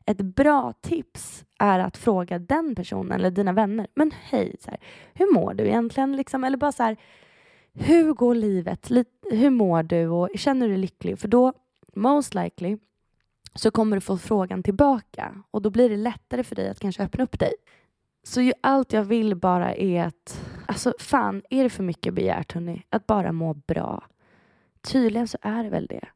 Ett 0.09 0.21
bra 0.21 0.73
tips 0.81 1.45
är 1.59 1.79
att 1.79 1.97
fråga 1.97 2.39
den 2.39 2.75
personen 2.75 3.11
eller 3.11 3.31
dina 3.31 3.53
vänner, 3.53 3.87
men 3.95 4.11
hej, 4.23 4.55
så 4.59 4.69
här, 4.69 4.79
hur 5.13 5.33
mår 5.33 5.53
du 5.53 5.63
egentligen? 5.63 6.15
Liksom, 6.15 6.43
eller 6.43 6.57
bara 6.57 6.71
så 6.71 6.83
här, 6.83 6.97
hur 7.73 8.13
går 8.13 8.35
livet? 8.35 8.91
Hur 9.31 9.49
mår 9.49 9.83
du 9.83 10.07
och 10.07 10.29
känner 10.35 10.67
du 10.67 10.73
dig 10.73 10.81
lycklig? 10.81 11.19
För 11.19 11.27
då, 11.27 11.53
most 11.95 12.33
likely, 12.33 12.77
så 13.55 13.71
kommer 13.71 13.97
du 13.97 14.01
få 14.01 14.17
frågan 14.17 14.63
tillbaka 14.63 15.43
och 15.51 15.61
då 15.61 15.69
blir 15.69 15.89
det 15.89 15.97
lättare 15.97 16.43
för 16.43 16.55
dig 16.55 16.69
att 16.69 16.79
kanske 16.79 17.03
öppna 17.03 17.23
upp 17.23 17.39
dig. 17.39 17.53
Så 18.23 18.41
ju, 18.41 18.53
allt 18.61 18.93
jag 18.93 19.03
vill 19.03 19.35
bara 19.35 19.75
är 19.75 20.03
att, 20.03 20.41
alltså 20.65 20.93
fan, 20.99 21.41
är 21.49 21.63
det 21.63 21.69
för 21.69 21.83
mycket 21.83 22.13
begärt 22.13 22.53
hörni? 22.53 22.83
Att 22.89 23.07
bara 23.07 23.31
må 23.31 23.53
bra? 23.53 24.03
Tydligen 24.81 25.27
så 25.27 25.37
är 25.41 25.63
det 25.63 25.69
väl 25.69 25.85
det. 25.85 26.07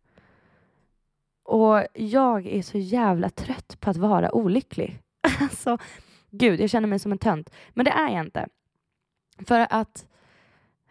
Och 1.52 1.86
jag 1.94 2.48
är 2.48 2.62
så 2.62 2.78
jävla 2.78 3.30
trött 3.30 3.78
på 3.80 3.90
att 3.90 3.98
vara 3.98 4.36
olycklig. 4.36 5.00
Alltså, 5.40 5.78
gud, 6.30 6.60
jag 6.60 6.70
känner 6.70 6.88
mig 6.88 7.00
som 7.00 7.12
en 7.12 7.18
tönt. 7.18 7.50
Men 7.70 7.86
det 7.86 7.92
är 7.92 8.10
jag 8.10 8.26
inte. 8.26 8.48
För 9.48 9.68
att 9.70 10.08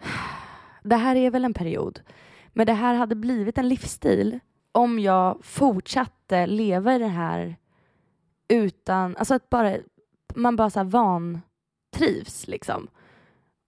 det 0.83 0.97
här 0.97 1.17
är 1.17 1.31
väl 1.31 1.45
en 1.45 1.55
period. 1.55 2.01
Men 2.49 2.67
det 2.67 2.73
här 2.73 2.95
hade 2.95 3.15
blivit 3.15 3.59
en 3.59 3.69
livsstil 3.69 4.41
om 4.73 4.99
jag 4.99 5.39
fortsatte 5.43 6.47
leva 6.47 6.95
i 6.95 6.99
det 6.99 7.07
här 7.07 7.57
utan, 8.49 9.17
alltså 9.17 9.35
att 9.35 9.51
bara, 9.51 9.77
man 10.35 10.57
bara 10.57 10.71
så 10.71 10.79
här 10.79 10.85
vantrivs 10.85 12.49
liksom. 12.49 12.89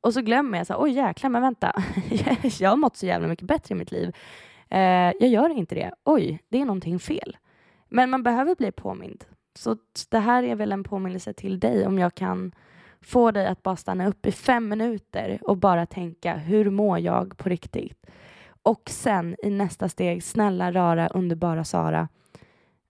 Och 0.00 0.14
så 0.14 0.20
glömmer 0.20 0.58
jag 0.58 0.66
så 0.66 0.72
här, 0.72 0.82
oj 0.82 0.90
jäklar, 0.90 1.30
men 1.30 1.42
vänta, 1.42 1.82
jag 2.58 2.70
har 2.70 2.76
mått 2.76 2.96
så 2.96 3.06
jävla 3.06 3.28
mycket 3.28 3.46
bättre 3.48 3.74
i 3.74 3.78
mitt 3.78 3.92
liv. 3.92 4.16
Eh, 4.72 5.12
jag 5.20 5.28
gör 5.28 5.50
inte 5.50 5.74
det. 5.74 5.92
Oj, 6.04 6.42
det 6.48 6.60
är 6.60 6.64
någonting 6.64 6.98
fel. 6.98 7.36
Men 7.88 8.10
man 8.10 8.22
behöver 8.22 8.54
bli 8.54 8.72
påmind. 8.72 9.24
Så 9.54 9.76
det 10.08 10.18
här 10.18 10.42
är 10.42 10.54
väl 10.54 10.72
en 10.72 10.84
påminnelse 10.84 11.32
till 11.32 11.60
dig 11.60 11.86
om 11.86 11.98
jag 11.98 12.14
kan 12.14 12.52
få 13.00 13.30
dig 13.30 13.46
att 13.46 13.62
bara 13.62 13.76
stanna 13.76 14.08
upp 14.08 14.26
i 14.26 14.32
fem 14.32 14.68
minuter 14.68 15.38
och 15.42 15.56
bara 15.56 15.86
tänka 15.86 16.36
hur 16.36 16.70
mår 16.70 16.98
jag 16.98 17.36
på 17.36 17.48
riktigt? 17.48 18.06
Och 18.62 18.82
sen 18.90 19.36
i 19.42 19.50
nästa 19.50 19.88
steg, 19.88 20.24
snälla 20.24 20.72
rara 20.72 21.08
underbara 21.08 21.64
Sara, 21.64 22.08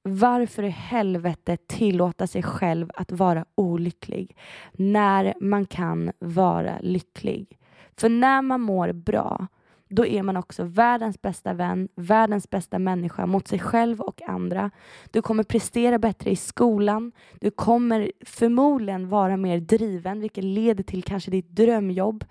varför 0.03 0.63
i 0.63 0.69
helvete 0.69 1.57
tillåta 1.67 2.27
sig 2.27 2.43
själv 2.43 2.91
att 2.95 3.13
vara 3.13 3.45
olycklig 3.55 4.37
när 4.73 5.35
man 5.41 5.67
kan 5.67 6.13
vara 6.19 6.79
lycklig? 6.81 7.59
För 7.97 8.09
när 8.09 8.43
man 8.43 8.61
mår 8.61 8.93
bra 8.93 9.47
då 9.93 10.07
är 10.07 10.23
man 10.23 10.37
också 10.37 10.65
världens 10.65 11.23
bästa 11.23 11.53
vän, 11.53 11.89
världens 11.95 12.51
bästa 12.51 12.79
människa 12.79 13.27
mot 13.27 13.49
sig 13.49 13.59
själv 13.59 14.01
och 14.01 14.23
andra. 14.23 14.71
Du 15.11 15.23
kommer 15.23 15.43
prestera 15.43 15.99
bättre 15.99 16.31
i 16.31 16.37
skolan. 16.37 17.13
Du 17.41 17.51
kommer 17.51 18.13
förmodligen 18.25 19.09
vara 19.09 19.37
mer 19.37 19.61
driven, 19.61 20.21
vilket 20.21 20.45
leder 20.45 20.85
till 20.85 21.03
kanske 21.03 21.31
ditt 21.31 21.49
drömjobb. 21.49 22.25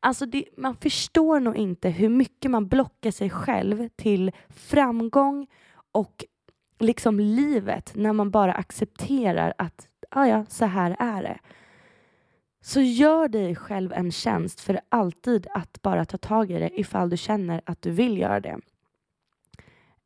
Alltså 0.00 0.26
det, 0.26 0.44
man 0.56 0.76
förstår 0.76 1.40
nog 1.40 1.56
inte 1.56 1.88
hur 1.88 2.08
mycket 2.08 2.50
man 2.50 2.68
blockar 2.68 3.10
sig 3.10 3.30
själv 3.30 3.88
till 3.96 4.32
framgång 4.48 5.46
och 5.92 6.24
liksom 6.78 7.20
livet 7.20 7.92
när 7.94 8.12
man 8.12 8.30
bara 8.30 8.52
accepterar 8.52 9.54
att 9.58 9.88
ah 10.10 10.26
ja, 10.26 10.44
så 10.48 10.64
här 10.64 10.96
är 10.98 11.22
det. 11.22 11.38
Så 12.64 12.80
gör 12.80 13.28
dig 13.28 13.56
själv 13.56 13.92
en 13.92 14.12
tjänst 14.12 14.60
för 14.60 14.80
alltid 14.88 15.46
att 15.50 15.82
bara 15.82 16.04
ta 16.04 16.18
tag 16.18 16.50
i 16.50 16.58
det 16.58 16.80
ifall 16.80 17.10
du 17.10 17.16
känner 17.16 17.62
att 17.66 17.82
du 17.82 17.90
vill 17.90 18.18
göra 18.18 18.40
det. 18.40 18.58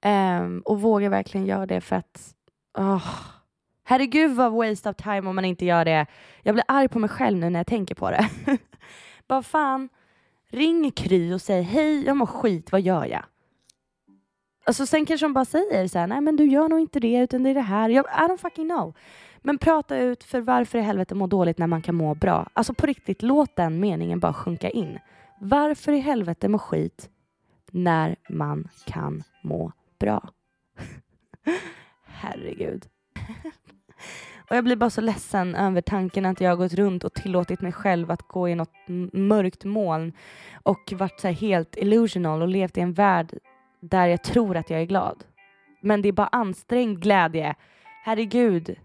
Um, 0.04 0.60
och 0.60 0.80
våga 0.80 1.08
verkligen 1.08 1.46
göra 1.46 1.66
det 1.66 1.80
för 1.80 1.96
att 1.96 2.34
oh, 2.78 3.08
herregud 3.84 4.30
vad 4.30 4.52
waste 4.52 4.90
of 4.90 4.96
time 4.96 5.28
om 5.28 5.36
man 5.36 5.44
inte 5.44 5.64
gör 5.64 5.84
det. 5.84 6.06
Jag 6.42 6.54
blir 6.54 6.64
arg 6.68 6.88
på 6.88 6.98
mig 6.98 7.10
själv 7.10 7.38
nu 7.38 7.50
när 7.50 7.58
jag 7.58 7.66
tänker 7.66 7.94
på 7.94 8.10
det. 8.10 8.28
bara 9.28 9.42
fan, 9.42 9.88
ring 10.50 10.90
Kry 10.90 11.32
och 11.32 11.42
säg 11.42 11.62
hej, 11.62 12.04
jag 12.06 12.16
mår 12.16 12.26
skit, 12.26 12.72
vad 12.72 12.80
gör 12.80 13.04
jag? 13.04 13.24
Alltså 14.64 14.86
sen 14.86 15.06
kanske 15.06 15.24
de 15.24 15.32
bara 15.32 15.44
säger 15.44 15.88
så 15.88 15.98
här, 15.98 16.06
nej 16.06 16.20
men 16.20 16.36
du 16.36 16.44
gör 16.44 16.68
nog 16.68 16.80
inte 16.80 17.00
det 17.00 17.18
utan 17.18 17.42
det 17.42 17.50
är 17.50 17.54
det 17.54 17.60
här. 17.60 17.88
Jag, 17.88 18.04
I 18.04 18.30
don't 18.30 18.36
fucking 18.36 18.68
know. 18.68 18.94
Men 19.46 19.58
prata 19.58 19.96
ut 19.96 20.24
för 20.24 20.40
varför 20.40 20.78
i 20.78 20.82
helvete 20.82 21.14
må 21.14 21.26
dåligt 21.26 21.58
när 21.58 21.66
man 21.66 21.82
kan 21.82 21.94
må 21.94 22.14
bra. 22.14 22.48
Alltså 22.54 22.74
på 22.74 22.86
riktigt, 22.86 23.22
låt 23.22 23.56
den 23.56 23.80
meningen 23.80 24.20
bara 24.20 24.32
sjunka 24.32 24.70
in. 24.70 24.98
Varför 25.40 25.92
i 25.92 25.98
helvete 25.98 26.48
må 26.48 26.58
skit 26.58 27.10
när 27.70 28.16
man 28.28 28.68
kan 28.86 29.22
må 29.42 29.72
bra? 29.98 30.28
Herregud. 32.06 32.86
Och 34.50 34.56
jag 34.56 34.64
blir 34.64 34.76
bara 34.76 34.90
så 34.90 35.00
ledsen 35.00 35.54
över 35.54 35.80
tanken 35.80 36.26
att 36.26 36.40
jag 36.40 36.50
har 36.50 36.56
gått 36.56 36.74
runt 36.74 37.04
och 37.04 37.14
tillåtit 37.14 37.60
mig 37.60 37.72
själv 37.72 38.10
att 38.10 38.28
gå 38.28 38.48
i 38.48 38.54
något 38.54 38.74
mörkt 39.12 39.64
moln 39.64 40.12
och 40.62 40.92
varit 40.96 41.20
så 41.20 41.28
helt 41.28 41.76
illusional 41.76 42.42
och 42.42 42.48
levt 42.48 42.78
i 42.78 42.80
en 42.80 42.92
värld 42.92 43.38
där 43.80 44.06
jag 44.06 44.24
tror 44.24 44.56
att 44.56 44.70
jag 44.70 44.80
är 44.80 44.86
glad. 44.86 45.24
Men 45.80 46.02
det 46.02 46.08
är 46.08 46.12
bara 46.12 46.28
ansträngd 46.32 47.00
glädje. 47.00 47.54
Herregud, 48.04 48.76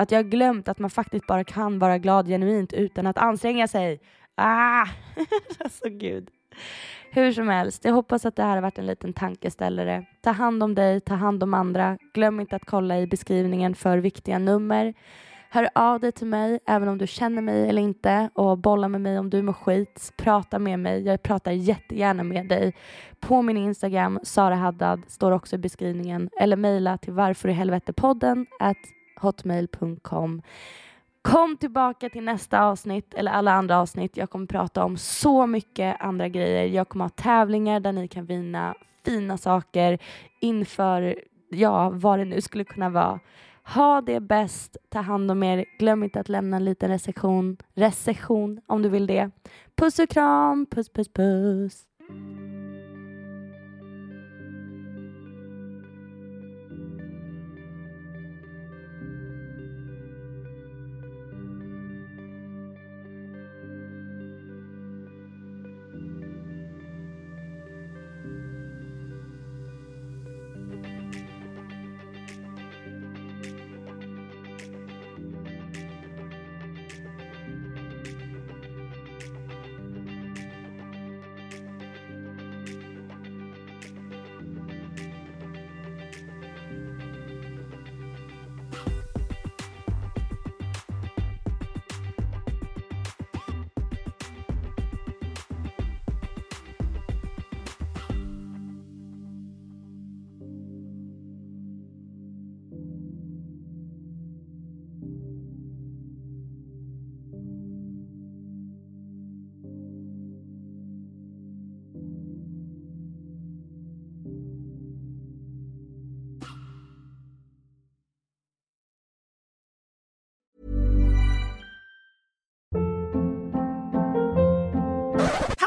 att 0.00 0.10
jag 0.10 0.18
har 0.18 0.30
glömt 0.30 0.68
att 0.68 0.78
man 0.78 0.90
faktiskt 0.90 1.26
bara 1.26 1.44
kan 1.44 1.78
vara 1.78 1.98
glad 1.98 2.26
genuint 2.26 2.72
utan 2.72 3.06
att 3.06 3.18
anstränga 3.18 3.68
sig. 3.68 4.00
Ah! 4.34 4.86
alltså 5.58 5.88
gud. 5.88 6.28
Hur 7.12 7.32
som 7.32 7.48
helst, 7.48 7.84
jag 7.84 7.92
hoppas 7.92 8.26
att 8.26 8.36
det 8.36 8.42
här 8.42 8.54
har 8.54 8.62
varit 8.62 8.78
en 8.78 8.86
liten 8.86 9.12
tankeställare. 9.12 10.06
Ta 10.20 10.30
hand 10.30 10.62
om 10.62 10.74
dig, 10.74 11.00
ta 11.00 11.14
hand 11.14 11.42
om 11.42 11.54
andra. 11.54 11.98
Glöm 12.14 12.40
inte 12.40 12.56
att 12.56 12.64
kolla 12.64 13.00
i 13.00 13.06
beskrivningen 13.06 13.74
för 13.74 13.98
viktiga 13.98 14.38
nummer. 14.38 14.94
Hör 15.50 15.68
av 15.74 16.00
dig 16.00 16.12
till 16.12 16.26
mig, 16.26 16.58
även 16.66 16.88
om 16.88 16.98
du 16.98 17.06
känner 17.06 17.42
mig 17.42 17.68
eller 17.68 17.82
inte 17.82 18.30
och 18.34 18.58
bolla 18.58 18.88
med 18.88 19.00
mig 19.00 19.18
om 19.18 19.30
du 19.30 19.42
mår 19.42 19.52
skit. 19.52 20.12
Prata 20.16 20.58
med 20.58 20.78
mig. 20.78 21.02
Jag 21.02 21.22
pratar 21.22 21.52
jättegärna 21.52 22.22
med 22.22 22.48
dig. 22.48 22.74
På 23.20 23.42
min 23.42 23.56
Instagram, 23.56 24.20
Sara 24.22 24.54
Haddad, 24.54 25.02
står 25.08 25.30
också 25.30 25.56
i 25.56 25.58
beskrivningen. 25.58 26.30
Eller 26.40 26.56
mejla 26.56 26.98
till 26.98 27.12
varför 27.12 27.48
i 27.48 27.52
helvete 27.52 27.92
podden 27.92 28.46
hotmail.com. 29.20 30.42
Kom 31.22 31.56
tillbaka 31.56 32.08
till 32.08 32.24
nästa 32.24 32.62
avsnitt 32.64 33.14
eller 33.14 33.32
alla 33.32 33.52
andra 33.52 33.78
avsnitt. 33.80 34.16
Jag 34.16 34.30
kommer 34.30 34.46
prata 34.46 34.84
om 34.84 34.96
så 34.96 35.46
mycket 35.46 36.00
andra 36.00 36.28
grejer. 36.28 36.66
Jag 36.66 36.88
kommer 36.88 37.04
ha 37.04 37.10
tävlingar 37.10 37.80
där 37.80 37.92
ni 37.92 38.08
kan 38.08 38.26
vinna 38.26 38.74
fina 39.04 39.38
saker 39.38 39.98
inför, 40.40 41.16
ja, 41.50 41.90
vad 41.90 42.18
det 42.18 42.24
nu 42.24 42.40
skulle 42.40 42.64
kunna 42.64 42.90
vara. 42.90 43.20
Ha 43.74 44.00
det 44.00 44.20
bäst, 44.20 44.76
ta 44.88 45.00
hand 45.00 45.30
om 45.30 45.42
er. 45.42 45.64
Glöm 45.78 46.02
inte 46.02 46.20
att 46.20 46.28
lämna 46.28 46.56
en 46.56 46.64
liten 46.64 46.90
recension, 46.90 47.56
recension 47.74 48.60
om 48.66 48.82
du 48.82 48.88
vill 48.88 49.06
det. 49.06 49.30
Puss 49.76 49.98
och 49.98 50.08
kram, 50.08 50.66
puss 50.66 50.88
puss 50.88 51.08
puss. 51.12 51.82